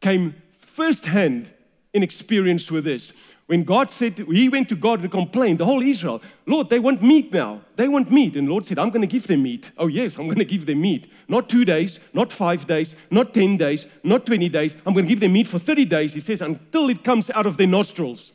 came 0.01 0.35
firsthand 0.53 1.53
in 1.93 2.03
experience 2.03 2.71
with 2.71 2.85
this. 2.85 3.13
When 3.47 3.65
God 3.65 3.91
said, 3.91 4.17
he 4.17 4.49
went 4.49 4.69
to 4.69 4.77
God 4.77 5.01
and 5.01 5.11
complained, 5.11 5.59
the 5.59 5.65
whole 5.65 5.83
Israel, 5.83 6.23
Lord, 6.47 6.71
they 6.71 6.79
want 6.79 7.03
meat 7.03 7.33
now. 7.33 7.63
They 7.75 7.89
want 7.89 8.11
meat. 8.13 8.37
And 8.37 8.49
Lord 8.49 8.65
said, 8.65 8.79
I'm 8.79 8.91
going 8.91 9.01
to 9.01 9.09
give 9.09 9.27
them 9.27 9.43
meat. 9.43 9.73
Oh, 9.77 9.89
yes, 9.89 10.19
I'm 10.19 10.27
going 10.27 10.39
to 10.39 10.45
give 10.45 10.67
them 10.67 10.81
meat. 10.81 11.11
Not 11.27 11.49
two 11.49 11.65
days, 11.65 11.99
not 12.13 12.31
five 12.31 12.67
days, 12.69 12.95
not 13.11 13.35
10 13.35 13.57
days, 13.57 13.89
not 14.05 14.25
20 14.25 14.49
days. 14.49 14.77
I'm 14.87 14.95
going 14.95 15.05
to 15.05 15.09
give 15.09 15.19
them 15.19 15.33
meat 15.33 15.49
for 15.49 15.59
30 15.59 15.85
days, 15.87 16.15
he 16.15 16.21
says, 16.21 16.41
until 16.41 16.89
it 16.91 17.03
comes 17.03 17.29
out 17.31 17.47
of 17.47 17.57
their 17.57 17.67
nostrils. 17.67 18.33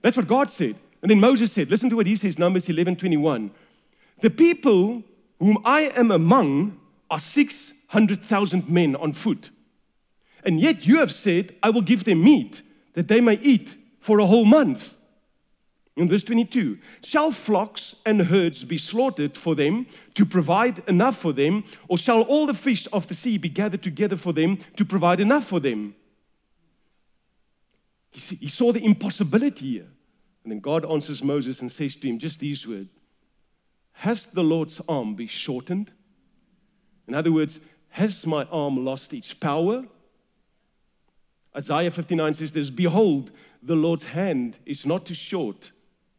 That's 0.00 0.16
what 0.16 0.26
God 0.26 0.50
said. 0.50 0.76
And 1.02 1.10
then 1.10 1.20
Moses 1.20 1.52
said, 1.52 1.70
listen 1.70 1.90
to 1.90 1.96
what 1.96 2.06
he 2.06 2.16
says, 2.16 2.38
Numbers 2.38 2.70
11 2.70 2.96
21. 2.96 3.50
The 4.22 4.30
people 4.30 5.02
whom 5.38 5.58
I 5.66 5.92
am 5.94 6.10
among 6.10 6.80
are 7.10 7.18
600,000 7.18 8.68
men 8.68 8.96
on 8.96 9.12
foot. 9.12 9.50
And 10.44 10.60
yet 10.60 10.86
you 10.86 10.98
have 11.00 11.12
said, 11.12 11.56
I 11.62 11.70
will 11.70 11.82
give 11.82 12.04
them 12.04 12.22
meat 12.22 12.62
that 12.94 13.08
they 13.08 13.20
may 13.20 13.34
eat 13.34 13.74
for 13.98 14.18
a 14.18 14.26
whole 14.26 14.44
month. 14.44 14.94
In 15.96 16.08
verse 16.08 16.24
22, 16.24 16.78
shall 17.02 17.30
flocks 17.30 17.96
and 18.04 18.20
herds 18.20 18.64
be 18.64 18.76
slaughtered 18.76 19.36
for 19.36 19.54
them 19.54 19.86
to 20.14 20.26
provide 20.26 20.82
enough 20.88 21.16
for 21.16 21.32
them, 21.32 21.64
or 21.88 21.96
shall 21.96 22.22
all 22.22 22.46
the 22.46 22.54
fish 22.54 22.86
of 22.92 23.06
the 23.06 23.14
sea 23.14 23.38
be 23.38 23.48
gathered 23.48 23.82
together 23.82 24.16
for 24.16 24.32
them 24.32 24.58
to 24.76 24.84
provide 24.84 25.20
enough 25.20 25.44
for 25.44 25.58
them? 25.58 25.94
He 28.10 28.48
saw 28.48 28.72
the 28.72 28.84
impossibility 28.84 29.72
here. 29.72 29.88
And 30.42 30.52
then 30.52 30.60
God 30.60 30.84
answers 30.90 31.24
Moses 31.24 31.60
and 31.60 31.72
says 31.72 31.96
to 31.96 32.08
him 32.08 32.18
just 32.18 32.40
these 32.40 32.66
words 32.68 32.88
Has 33.94 34.26
the 34.26 34.44
Lord's 34.44 34.80
arm 34.88 35.14
been 35.16 35.26
shortened? 35.26 35.90
In 37.06 37.14
other 37.14 37.32
words, 37.32 37.60
has 37.90 38.26
my 38.26 38.44
arm 38.44 38.84
lost 38.84 39.12
its 39.14 39.32
power? 39.32 39.84
Isaiah 41.56 41.90
59 41.90 42.34
says 42.34 42.52
this 42.52 42.70
Behold, 42.70 43.30
the 43.62 43.76
Lord's 43.76 44.04
hand 44.04 44.58
is 44.66 44.84
not 44.84 45.06
too 45.06 45.14
short 45.14 45.70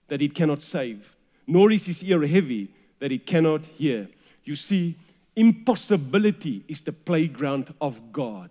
that 0.08 0.22
it 0.22 0.34
cannot 0.34 0.62
save, 0.62 1.16
nor 1.46 1.72
is 1.72 1.86
his 1.86 2.04
ear 2.04 2.26
heavy 2.26 2.74
that 3.00 3.12
it 3.12 3.26
cannot 3.26 3.62
hear. 3.62 4.08
You 4.44 4.56
see, 4.56 4.96
impossibility 5.36 6.64
is 6.68 6.82
the 6.82 6.92
playground 6.92 7.74
of 7.80 8.12
God. 8.12 8.50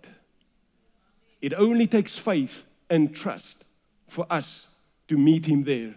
It 1.41 1.53
only 1.53 1.87
takes 1.87 2.17
faith 2.17 2.65
and 2.89 3.13
trust 3.13 3.65
for 4.07 4.25
us 4.29 4.67
to 5.07 5.17
meet 5.17 5.45
him 5.45 5.63
there. 5.63 5.95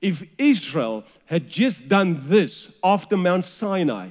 If 0.00 0.24
Israel 0.38 1.04
had 1.24 1.48
just 1.48 1.88
done 1.88 2.20
this 2.24 2.76
after 2.84 3.16
Mount 3.16 3.44
Sinai, 3.44 4.10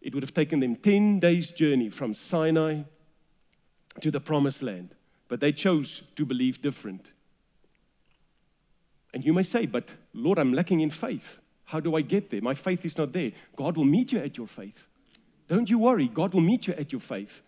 it 0.00 0.14
would 0.14 0.22
have 0.22 0.34
taken 0.34 0.60
them 0.60 0.76
10 0.76 1.20
days' 1.20 1.50
journey 1.50 1.90
from 1.90 2.14
Sinai 2.14 2.82
to 4.00 4.10
the 4.10 4.20
promised 4.20 4.62
land. 4.62 4.94
But 5.28 5.40
they 5.40 5.52
chose 5.52 6.02
to 6.16 6.24
believe 6.24 6.62
different. 6.62 7.12
And 9.12 9.24
you 9.24 9.32
may 9.32 9.42
say, 9.42 9.66
But 9.66 9.88
Lord, 10.14 10.38
I'm 10.38 10.52
lacking 10.52 10.80
in 10.80 10.90
faith. 10.90 11.38
How 11.64 11.80
do 11.80 11.96
I 11.96 12.00
get 12.00 12.30
there? 12.30 12.40
My 12.40 12.54
faith 12.54 12.84
is 12.84 12.96
not 12.96 13.12
there. 13.12 13.32
God 13.56 13.76
will 13.76 13.84
meet 13.84 14.12
you 14.12 14.20
at 14.20 14.38
your 14.38 14.46
faith. 14.46 14.86
Don't 15.48 15.68
you 15.68 15.78
worry, 15.78 16.08
God 16.08 16.34
will 16.34 16.40
meet 16.40 16.66
you 16.66 16.74
at 16.74 16.92
your 16.92 17.00
faith. 17.00 17.42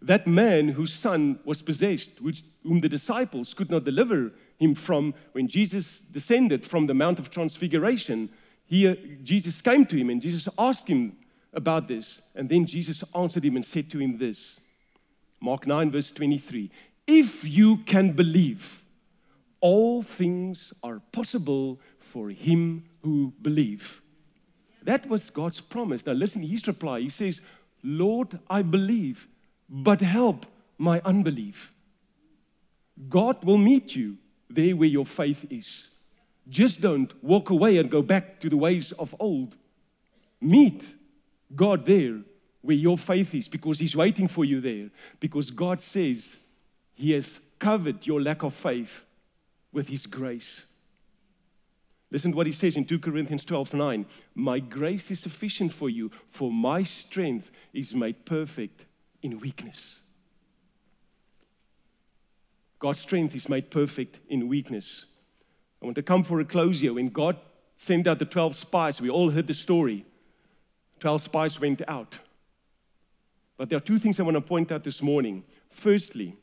That 0.00 0.26
man 0.26 0.68
whose 0.68 0.92
son 0.92 1.38
was 1.44 1.62
possessed, 1.62 2.20
which, 2.20 2.42
whom 2.64 2.80
the 2.80 2.88
disciples 2.88 3.54
could 3.54 3.70
not 3.70 3.84
deliver 3.84 4.32
him 4.58 4.74
from 4.74 5.14
when 5.32 5.48
Jesus 5.48 6.00
descended 6.00 6.66
from 6.66 6.86
the 6.86 6.94
Mount 6.94 7.18
of 7.18 7.30
Transfiguration, 7.30 8.28
he, 8.66 8.88
uh, 8.88 8.96
Jesus 9.22 9.60
came 9.60 9.86
to 9.86 9.96
him 9.96 10.10
and 10.10 10.20
Jesus 10.20 10.48
asked 10.58 10.88
him 10.88 11.16
about 11.52 11.88
this. 11.88 12.22
And 12.34 12.48
then 12.48 12.66
Jesus 12.66 13.04
answered 13.14 13.44
him 13.44 13.56
and 13.56 13.64
said 13.64 13.90
to 13.90 13.98
him 13.98 14.18
this 14.18 14.60
Mark 15.40 15.66
9, 15.66 15.90
verse 15.90 16.12
23 16.12 16.70
If 17.06 17.48
you 17.48 17.78
can 17.78 18.12
believe, 18.12 18.84
all 19.60 20.02
things 20.02 20.72
are 20.82 21.00
possible 21.12 21.80
for 21.98 22.30
him 22.30 22.84
who 23.02 23.32
believe. 23.42 24.02
That 24.82 25.08
was 25.08 25.30
God's 25.30 25.60
promise. 25.60 26.04
Now 26.04 26.12
listen, 26.12 26.42
to 26.42 26.48
his 26.48 26.66
reply. 26.66 27.00
He 27.00 27.10
says, 27.10 27.40
Lord, 27.82 28.38
I 28.50 28.62
believe, 28.62 29.28
but 29.68 30.00
help 30.00 30.46
my 30.78 31.00
unbelief. 31.04 31.72
God 33.08 33.42
will 33.44 33.58
meet 33.58 33.94
you 33.94 34.18
there 34.50 34.76
where 34.76 34.88
your 34.88 35.06
faith 35.06 35.46
is. 35.50 35.88
Just 36.48 36.80
don't 36.80 37.12
walk 37.22 37.50
away 37.50 37.78
and 37.78 37.90
go 37.90 38.02
back 38.02 38.40
to 38.40 38.48
the 38.48 38.56
ways 38.56 38.92
of 38.92 39.14
old. 39.18 39.56
Meet 40.40 40.84
God 41.54 41.84
there 41.84 42.20
where 42.60 42.76
your 42.76 42.96
faith 42.96 43.34
is 43.34 43.48
because 43.48 43.78
He's 43.78 43.96
waiting 43.96 44.28
for 44.28 44.44
you 44.44 44.60
there. 44.60 44.90
Because 45.20 45.50
God 45.50 45.80
says 45.80 46.38
He 46.94 47.12
has 47.12 47.40
covered 47.62 48.04
your 48.06 48.20
lack 48.20 48.42
of 48.42 48.52
faith 48.52 49.04
with 49.72 49.88
his 49.88 50.06
grace. 50.06 50.66
Listen 52.10 52.32
to 52.32 52.36
what 52.36 52.46
he 52.46 52.52
says 52.52 52.76
in 52.76 52.84
2 52.84 52.98
Corinthians 52.98 53.44
12 53.44 53.74
9. 53.74 54.06
My 54.34 54.58
grace 54.58 55.10
is 55.10 55.20
sufficient 55.20 55.72
for 55.72 55.88
you, 55.88 56.10
for 56.30 56.50
my 56.50 56.82
strength 56.82 57.50
is 57.72 57.94
made 57.94 58.24
perfect 58.26 58.84
in 59.22 59.38
weakness. 59.38 60.02
God's 62.78 62.98
strength 62.98 63.34
is 63.36 63.48
made 63.48 63.70
perfect 63.70 64.18
in 64.28 64.48
weakness. 64.48 65.06
I 65.80 65.84
want 65.84 65.94
to 65.94 66.02
come 66.02 66.24
for 66.24 66.40
a 66.40 66.44
close 66.44 66.80
here. 66.80 66.92
When 66.92 67.08
God 67.08 67.36
sent 67.76 68.08
out 68.08 68.18
the 68.18 68.24
12 68.24 68.56
spies, 68.56 69.00
we 69.00 69.08
all 69.08 69.30
heard 69.30 69.46
the 69.46 69.54
story. 69.54 70.04
12 71.02 71.22
spies 71.22 71.58
went 71.58 71.82
out. 71.88 72.20
But 73.56 73.68
there 73.68 73.76
are 73.76 73.80
two 73.80 73.98
things 73.98 74.20
I 74.20 74.22
want 74.22 74.36
to 74.36 74.40
point 74.40 74.70
out 74.70 74.84
this 74.84 75.02
morning. 75.02 75.42
Firstly, 75.68 76.36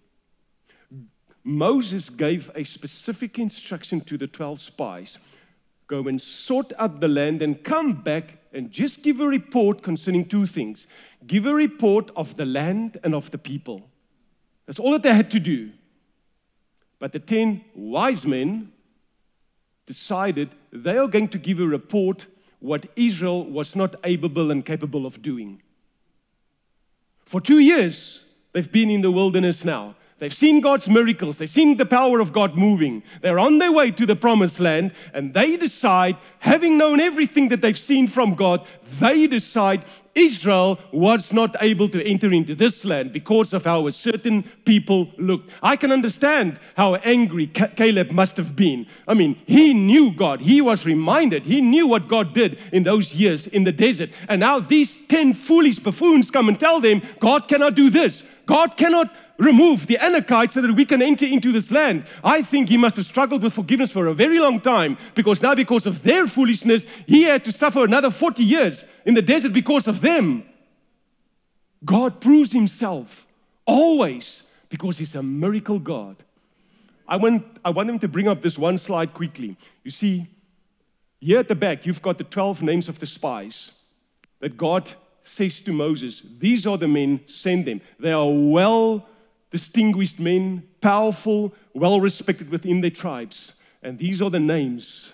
Moses 1.45 2.09
gave 2.09 2.51
a 2.53 2.65
specific 2.65 3.39
instruction 3.39 4.01
to 4.01 4.17
the 4.17 4.27
12 4.27 4.59
spies 4.59 5.17
go 5.87 6.07
and 6.09 6.21
sort 6.21 6.73
out 6.77 6.99
the 6.99 7.07
land 7.07 7.41
and 7.41 7.63
come 7.63 7.93
back 7.93 8.37
and 8.51 8.69
just 8.69 9.01
give 9.01 9.21
a 9.21 9.25
report 9.25 9.81
concerning 9.81 10.25
two 10.25 10.45
things 10.45 10.87
give 11.25 11.45
a 11.45 11.53
report 11.53 12.11
of 12.17 12.35
the 12.35 12.45
land 12.45 12.99
and 13.03 13.15
of 13.15 13.31
the 13.31 13.37
people. 13.37 13.89
That's 14.65 14.77
all 14.77 14.91
that 14.91 15.03
they 15.03 15.13
had 15.13 15.31
to 15.31 15.39
do. 15.39 15.71
But 16.99 17.13
the 17.13 17.19
10 17.19 17.63
wise 17.75 18.25
men 18.25 18.73
decided 19.85 20.49
they 20.71 20.97
are 20.97 21.07
going 21.07 21.29
to 21.29 21.37
give 21.37 21.61
a 21.61 21.65
report 21.65 22.27
what 22.59 22.85
Israel 22.95 23.45
was 23.45 23.75
not 23.75 23.95
able 24.03 24.51
and 24.51 24.65
capable 24.65 25.05
of 25.05 25.21
doing. 25.21 25.61
For 27.25 27.39
two 27.39 27.59
years, 27.59 28.25
they've 28.53 28.71
been 28.71 28.89
in 28.89 29.01
the 29.01 29.11
wilderness 29.11 29.63
now. 29.63 29.95
They've 30.19 30.33
seen 30.33 30.59
God's 30.59 30.89
miracles. 30.89 31.37
They've 31.37 31.49
seen 31.49 31.77
the 31.77 31.85
power 31.85 32.19
of 32.19 32.33
God 32.33 32.55
moving. 32.55 33.03
They're 33.21 33.39
on 33.39 33.57
their 33.57 33.71
way 33.71 33.91
to 33.91 34.05
the 34.05 34.17
promised 34.17 34.59
land, 34.59 34.91
and 35.13 35.33
they 35.33 35.55
decide, 35.55 36.17
having 36.39 36.77
known 36.77 36.99
everything 36.99 37.47
that 37.49 37.61
they've 37.61 37.77
seen 37.77 38.07
from 38.07 38.35
God, 38.35 38.67
they 38.99 39.27
decide 39.27 39.85
Israel 40.15 40.77
was 40.91 41.31
not 41.31 41.55
able 41.61 41.87
to 41.87 42.05
enter 42.05 42.33
into 42.33 42.53
this 42.53 42.83
land 42.83 43.13
because 43.13 43.53
of 43.53 43.63
how 43.63 43.87
a 43.87 43.91
certain 43.93 44.43
people 44.65 45.09
looked. 45.17 45.51
I 45.63 45.77
can 45.77 45.91
understand 45.91 46.59
how 46.75 46.95
angry 46.95 47.47
Caleb 47.47 48.11
must 48.11 48.35
have 48.35 48.55
been. 48.55 48.87
I 49.07 49.13
mean, 49.13 49.41
he 49.45 49.73
knew 49.73 50.11
God. 50.11 50.41
He 50.41 50.59
was 50.59 50.85
reminded. 50.85 51.45
He 51.45 51.61
knew 51.61 51.87
what 51.87 52.09
God 52.09 52.33
did 52.33 52.59
in 52.73 52.83
those 52.83 53.15
years 53.15 53.47
in 53.47 53.63
the 53.63 53.71
desert. 53.71 54.09
And 54.27 54.41
now 54.41 54.59
these 54.59 54.97
10 55.07 55.33
foolish 55.33 55.79
buffoons 55.79 56.29
come 56.29 56.49
and 56.49 56.59
tell 56.59 56.81
them, 56.81 57.01
God 57.19 57.47
cannot 57.47 57.75
do 57.75 57.89
this. 57.89 58.25
God 58.45 58.75
cannot 58.75 59.13
remove 59.39 59.87
the 59.87 59.95
Anakites 59.95 60.51
so 60.51 60.61
that 60.61 60.73
we 60.73 60.85
can 60.85 61.01
enter 61.01 61.25
into 61.25 61.51
this 61.51 61.71
land. 61.71 62.03
I 62.23 62.43
think 62.43 62.69
he 62.69 62.77
must 62.77 62.97
have 62.97 63.05
struggled 63.05 63.41
with 63.41 63.53
forgiveness 63.53 63.91
for 63.91 64.07
a 64.07 64.13
very 64.13 64.37
long 64.39 64.59
time 64.59 64.97
because 65.15 65.41
now, 65.41 65.55
because 65.55 65.85
of 65.85 66.03
their 66.03 66.27
foolishness, 66.27 66.85
he 67.07 67.23
had 67.23 67.43
to 67.45 67.51
suffer 67.51 67.83
another 67.83 68.11
40 68.11 68.43
years 68.43 68.85
in 69.05 69.15
the 69.15 69.21
desert 69.21 69.53
because 69.53 69.87
of 69.87 70.01
them. 70.01 70.43
God 71.83 72.19
proves 72.19 72.51
himself 72.51 73.25
always 73.65 74.43
because 74.67 74.97
he's 74.97 75.15
a 75.15 75.23
miracle 75.23 75.79
God. 75.79 76.17
I 77.07 77.17
want, 77.17 77.43
I 77.65 77.71
want 77.71 77.89
him 77.89 77.99
to 77.99 78.07
bring 78.07 78.27
up 78.27 78.41
this 78.41 78.59
one 78.59 78.77
slide 78.77 79.13
quickly. 79.13 79.57
You 79.83 79.91
see, 79.91 80.27
here 81.19 81.39
at 81.39 81.47
the 81.47 81.55
back, 81.55 81.85
you've 81.85 82.01
got 82.01 82.17
the 82.17 82.23
12 82.23 82.61
names 82.61 82.87
of 82.89 82.99
the 82.99 83.05
spies 83.05 83.71
that 84.41 84.57
God 84.57 84.91
says 85.21 85.61
to 85.61 85.71
Moses, 85.71 86.21
These 86.37 86.67
are 86.67 86.77
the 86.77 86.87
men, 86.87 87.21
send 87.25 87.65
them. 87.65 87.81
They 87.99 88.11
are 88.11 88.29
well 88.29 89.07
distinguished 89.51 90.19
men, 90.19 90.63
powerful, 90.81 91.53
well 91.73 91.99
respected 91.99 92.49
within 92.49 92.81
their 92.81 92.91
tribes. 92.91 93.53
And 93.81 93.97
these 93.97 94.21
are 94.21 94.29
the 94.29 94.39
names 94.39 95.13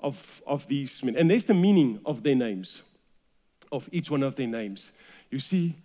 of, 0.00 0.42
of 0.46 0.66
these 0.68 1.02
men. 1.02 1.16
And 1.16 1.30
there's 1.30 1.44
the 1.44 1.54
meaning 1.54 2.00
of 2.04 2.22
their 2.22 2.34
names, 2.34 2.82
of 3.70 3.88
each 3.92 4.10
one 4.10 4.22
of 4.22 4.36
their 4.36 4.48
names. 4.48 4.92
You 5.30 5.38
see, 5.38 5.76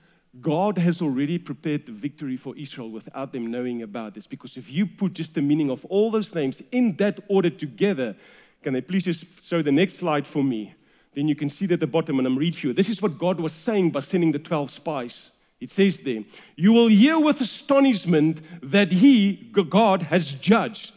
God 0.41 0.77
has 0.77 1.01
already 1.01 1.37
prepared 1.37 1.85
the 1.85 1.91
victory 1.91 2.37
for 2.37 2.55
Israel 2.57 2.91
without 2.91 3.31
them 3.31 3.49
knowing 3.49 3.81
about 3.81 4.13
this. 4.13 4.27
Because 4.27 4.57
if 4.57 4.71
you 4.71 4.85
put 4.85 5.13
just 5.13 5.33
the 5.33 5.41
meaning 5.41 5.69
of 5.69 5.85
all 5.85 6.11
those 6.11 6.33
names 6.35 6.61
in 6.71 6.95
that 6.97 7.19
order 7.27 7.49
together, 7.49 8.15
can 8.61 8.75
I 8.75 8.81
please 8.81 9.05
just 9.05 9.41
show 9.41 9.61
the 9.61 9.71
next 9.71 9.95
slide 9.95 10.27
for 10.27 10.43
me? 10.43 10.73
Then 11.13 11.27
you 11.27 11.35
can 11.35 11.49
see 11.49 11.65
that 11.67 11.75
at 11.75 11.79
the 11.79 11.87
bottom, 11.87 12.19
and 12.19 12.27
I'm 12.27 12.37
reading 12.37 12.59
for 12.59 12.67
you. 12.67 12.73
This 12.73 12.89
is 12.89 13.01
what 13.01 13.17
God 13.17 13.39
was 13.39 13.53
saying 13.53 13.91
by 13.91 14.01
sending 14.01 14.31
the 14.31 14.39
12 14.39 14.69
spies. 14.69 15.31
It 15.59 15.71
says 15.71 15.99
there, 16.01 16.23
You 16.55 16.73
will 16.73 16.87
hear 16.87 17.19
with 17.19 17.41
astonishment 17.41 18.41
that 18.61 18.91
He, 18.91 19.49
God, 19.51 20.03
has 20.03 20.33
judged. 20.33 20.93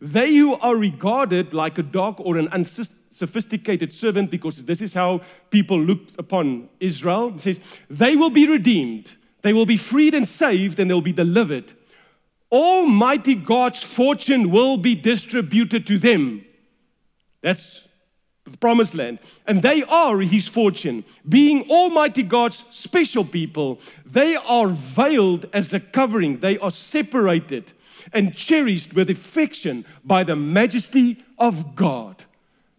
They 0.00 0.34
who 0.36 0.54
are 0.54 0.76
regarded 0.76 1.52
like 1.52 1.76
a 1.76 1.82
dog 1.82 2.16
or 2.20 2.38
an 2.38 2.48
unsophisticated 2.48 3.92
servant, 3.92 4.30
because 4.30 4.64
this 4.64 4.80
is 4.80 4.94
how 4.94 5.20
people 5.50 5.78
looked 5.78 6.18
upon 6.18 6.70
Israel, 6.80 7.34
it 7.34 7.42
says, 7.42 7.60
They 7.90 8.16
will 8.16 8.30
be 8.30 8.48
redeemed, 8.48 9.12
they 9.42 9.52
will 9.52 9.66
be 9.66 9.76
freed 9.76 10.14
and 10.14 10.26
saved, 10.26 10.80
and 10.80 10.90
they'll 10.90 11.02
be 11.02 11.12
delivered. 11.12 11.72
Almighty 12.50 13.34
God's 13.34 13.82
fortune 13.82 14.50
will 14.50 14.76
be 14.76 14.94
distributed 14.94 15.86
to 15.86 15.98
them. 15.98 16.44
That's 17.42 17.86
the 18.50 18.58
promised 18.58 18.94
land. 18.94 19.18
And 19.46 19.62
they 19.62 19.82
are 19.84 20.18
his 20.20 20.48
fortune. 20.48 21.04
Being 21.28 21.68
Almighty 21.70 22.22
God's 22.22 22.64
special 22.70 23.24
people, 23.24 23.80
they 24.04 24.36
are 24.36 24.68
veiled 24.68 25.46
as 25.52 25.72
a 25.72 25.80
covering, 25.80 26.40
they 26.40 26.58
are 26.58 26.70
separated 26.70 27.72
and 28.12 28.34
cherished 28.34 28.94
with 28.94 29.10
affection 29.10 29.84
by 30.04 30.24
the 30.24 30.36
majesty 30.36 31.22
of 31.38 31.74
God. 31.74 32.24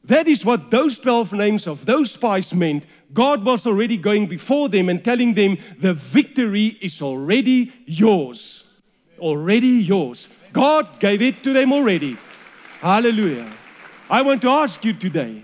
That 0.03 0.27
is 0.27 0.43
what 0.43 0.71
those 0.71 0.97
12 0.99 1.33
names 1.33 1.67
of 1.67 1.85
those 1.85 2.11
spies 2.11 2.53
meant. 2.53 2.85
God 3.13 3.43
was 3.43 3.67
already 3.67 3.97
going 3.97 4.27
before 4.27 4.69
them 4.69 4.89
and 4.89 5.03
telling 5.03 5.33
them 5.33 5.57
the 5.77 5.93
victory 5.93 6.77
is 6.81 7.01
already 7.01 7.71
yours. 7.85 8.67
Already 9.19 9.67
yours. 9.67 10.29
God 10.53 10.99
gave 10.99 11.21
it 11.21 11.43
to 11.43 11.53
them 11.53 11.71
already. 11.71 12.17
Hallelujah. 12.79 13.51
I 14.09 14.21
want 14.23 14.41
to 14.41 14.49
ask 14.49 14.83
you 14.83 14.93
today, 14.93 15.43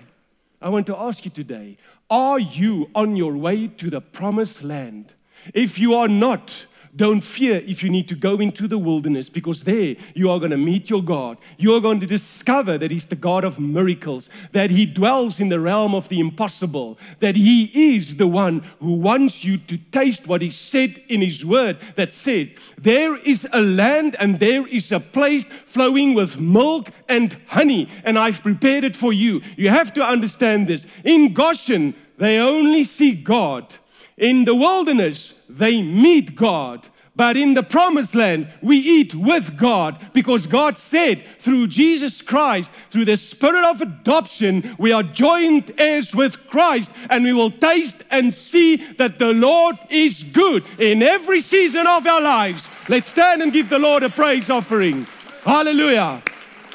I 0.62 0.70
want 0.70 0.88
to 0.88 0.98
ask 0.98 1.26
you 1.26 1.32
today, 1.32 1.78
are 2.10 2.40
you 2.40 2.90
on 2.96 3.16
your 3.16 3.36
way 3.36 3.68
to 3.68 3.90
the 3.90 4.02
promised 4.02 4.64
land? 4.64 5.14
If 5.54 5.78
you 5.78 5.96
are 5.96 6.08
not, 6.08 6.66
don't 6.98 7.22
fear 7.22 7.64
if 7.66 7.84
you 7.84 7.90
need 7.90 8.08
to 8.10 8.16
go 8.16 8.40
into 8.40 8.68
the 8.68 8.78
wilderness 8.78 9.30
because 9.30 9.64
there 9.64 9.96
you 10.14 10.30
are 10.30 10.40
going 10.40 10.52
to 10.52 10.58
meet 10.58 10.90
your 10.90 11.04
God. 11.04 11.38
You 11.58 11.76
are 11.76 11.80
going 11.80 12.00
to 12.00 12.08
discover 12.08 12.78
that 12.78 12.92
He's 12.92 13.06
the 13.06 13.16
God 13.16 13.44
of 13.44 13.60
miracles, 13.60 14.30
that 14.52 14.72
He 14.72 14.86
dwells 14.86 15.40
in 15.40 15.50
the 15.50 15.60
realm 15.60 15.96
of 15.96 16.10
the 16.10 16.20
impossible, 16.20 16.98
that 17.20 17.36
He 17.36 17.96
is 17.96 18.18
the 18.18 18.28
one 18.28 18.64
who 18.80 18.94
wants 18.94 19.46
you 19.46 19.58
to 19.58 19.78
taste 19.78 20.28
what 20.28 20.42
He 20.42 20.50
said 20.50 21.02
in 21.08 21.22
His 21.22 21.46
word 21.46 21.80
that 21.96 22.12
said, 22.12 22.52
There 22.78 23.16
is 23.18 23.48
a 23.54 23.62
land 23.62 24.16
and 24.20 24.40
there 24.40 24.68
is 24.68 24.92
a 24.92 25.00
place 25.00 25.46
flowing 25.46 26.14
with 26.14 26.40
milk 26.40 26.90
and 27.08 27.38
honey, 27.48 27.90
and 28.04 28.18
I've 28.18 28.42
prepared 28.42 28.84
it 28.84 28.96
for 28.96 29.14
you. 29.14 29.42
You 29.56 29.70
have 29.70 29.94
to 29.94 30.04
understand 30.04 30.68
this. 30.68 30.88
In 31.04 31.34
Goshen, 31.34 31.94
they 32.18 32.40
only 32.40 32.84
see 32.84 33.14
God. 33.14 33.74
In 34.18 34.46
the 34.46 34.56
wilderness, 34.56 35.40
they 35.48 35.82
meet 35.82 36.36
God. 36.36 36.88
But 37.18 37.36
in 37.36 37.56
the 37.56 37.64
promised 37.64 38.14
land, 38.14 38.48
we 38.62 38.78
eat 38.78 39.16
with 39.16 39.58
God 39.58 39.98
because 40.14 40.46
God 40.46 40.78
said 40.78 41.24
through 41.40 41.66
Jesus 41.66 42.22
Christ, 42.22 42.72
through 42.92 43.06
the 43.06 43.18
spirit 43.18 43.64
of 43.64 43.82
adoption, 43.82 44.76
we 44.78 44.92
are 44.92 45.02
joined 45.02 45.74
heirs 45.80 46.14
with 46.14 46.48
Christ 46.48 46.92
and 47.10 47.24
we 47.24 47.34
will 47.34 47.50
taste 47.50 48.04
and 48.12 48.32
see 48.32 48.76
that 48.76 49.18
the 49.18 49.34
Lord 49.34 49.80
is 49.90 50.24
good 50.26 50.64
in 50.80 51.02
every 51.02 51.42
season 51.42 51.88
of 51.88 52.06
our 52.06 52.22
lives. 52.22 52.70
Let's 52.88 53.10
stand 53.10 53.42
and 53.42 53.52
give 53.52 53.70
the 53.70 53.80
Lord 53.80 54.04
a 54.04 54.12
praise 54.12 54.52
offering. 54.52 55.08
Hallelujah. 55.44 56.22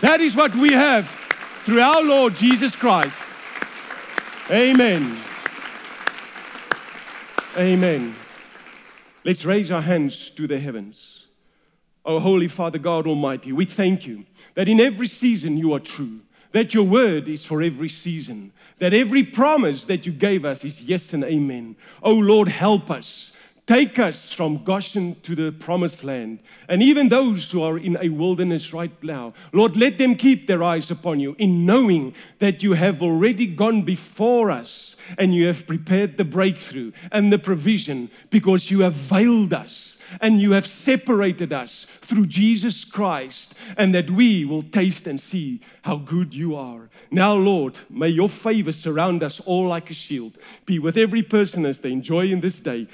That 0.01 0.21
is 0.21 0.35
what 0.35 0.53
we 0.57 0.73
have 0.73 1.09
through 1.63 1.81
our 1.81 2.03
Lord 2.03 2.35
Jesus 2.35 2.75
Christ. 2.75 3.23
Amen. 4.51 5.32
Amen. 7.57 8.15
Let's 9.25 9.45
raise 9.45 9.71
our 9.71 9.83
hands 9.83 10.31
to 10.31 10.47
the 10.47 10.59
heavens. 10.59 11.27
Oh, 12.05 12.19
Holy 12.19 12.49
Father 12.49 12.79
God 12.79 13.07
Almighty, 13.07 13.53
we 13.53 13.67
thank 13.67 14.07
you 14.07 14.25
that 14.55 14.69
in 14.69 14.81
every 14.81 15.07
season 15.07 15.59
you 15.59 15.75
are 15.75 15.79
true, 15.79 16.21
that 16.53 16.73
your 16.73 16.85
word 16.85 17.29
is 17.29 17.45
for 17.45 17.61
every 17.61 17.91
season, 17.91 18.53
that 18.79 18.95
every 18.95 19.23
promise 19.23 19.85
that 19.85 20.07
you 20.07 20.13
gave 20.13 20.47
us 20.47 20.65
is 20.65 20.83
yes 20.83 21.13
and 21.13 21.25
amen. 21.25 21.77
Oh, 22.03 22.15
Lord, 22.15 22.49
help 22.49 22.91
us. 22.91 23.32
Take 23.65 24.01
us 24.01 24.33
from 24.33 24.65
Goshen 24.65 25.21
to 25.23 25.37
the 25.37 25.53
promised 25.53 26.03
land. 26.03 26.41
And 26.69 26.83
even 26.83 27.09
those 27.09 27.49
who 27.51 27.63
are 27.63 27.79
in 27.79 27.97
a 28.01 28.09
wilderness 28.09 28.73
right 28.73 28.93
now, 29.05 29.35
Lord, 29.53 29.77
let 29.77 29.99
them 29.99 30.17
keep 30.17 30.49
their 30.49 30.65
eyes 30.65 30.91
upon 30.91 31.21
you 31.21 31.37
in 31.39 31.65
knowing 31.65 32.15
that 32.41 32.65
you 32.65 32.73
have 32.73 33.03
already 33.03 33.47
gone 33.47 33.83
before 33.83 34.51
us 34.51 34.97
and 35.17 35.33
you 35.33 35.47
have 35.47 35.69
prepared 35.69 36.17
the 36.17 36.25
breakthrough 36.25 36.91
and 37.13 37.33
the 37.33 37.39
provision 37.39 38.11
because 38.31 38.69
you 38.69 38.81
have 38.81 38.95
veiled 38.95 39.53
us 39.53 39.97
and 40.21 40.41
you 40.41 40.53
have 40.53 40.67
separated 40.67 41.53
us 41.53 41.87
through 42.03 42.27
Jesus 42.27 42.85
Christ, 42.85 43.55
and 43.77 43.95
that 43.95 44.11
we 44.11 44.45
will 44.45 44.63
taste 44.63 45.07
and 45.07 45.21
see 45.21 45.61
how 45.83 45.97
good 45.97 46.35
you 46.35 46.55
are. 46.55 46.91
Now, 47.11 47.35
Lord, 47.35 47.79
may 47.89 48.09
your 48.09 48.29
favor 48.29 48.73
surround 48.73 49.23
us 49.23 49.41
all 49.41 49.69
like 49.69 49.91
a 49.91 49.95
shield. 49.95 50.37
Be 50.67 50.79
with 50.79 50.97
every 50.97 51.23
person 51.23 51.65
as 51.65 51.81
they 51.81 51.93
enjoy 51.93 52.27
in 52.27 52.41
this 52.41 52.61
day. 52.61 52.89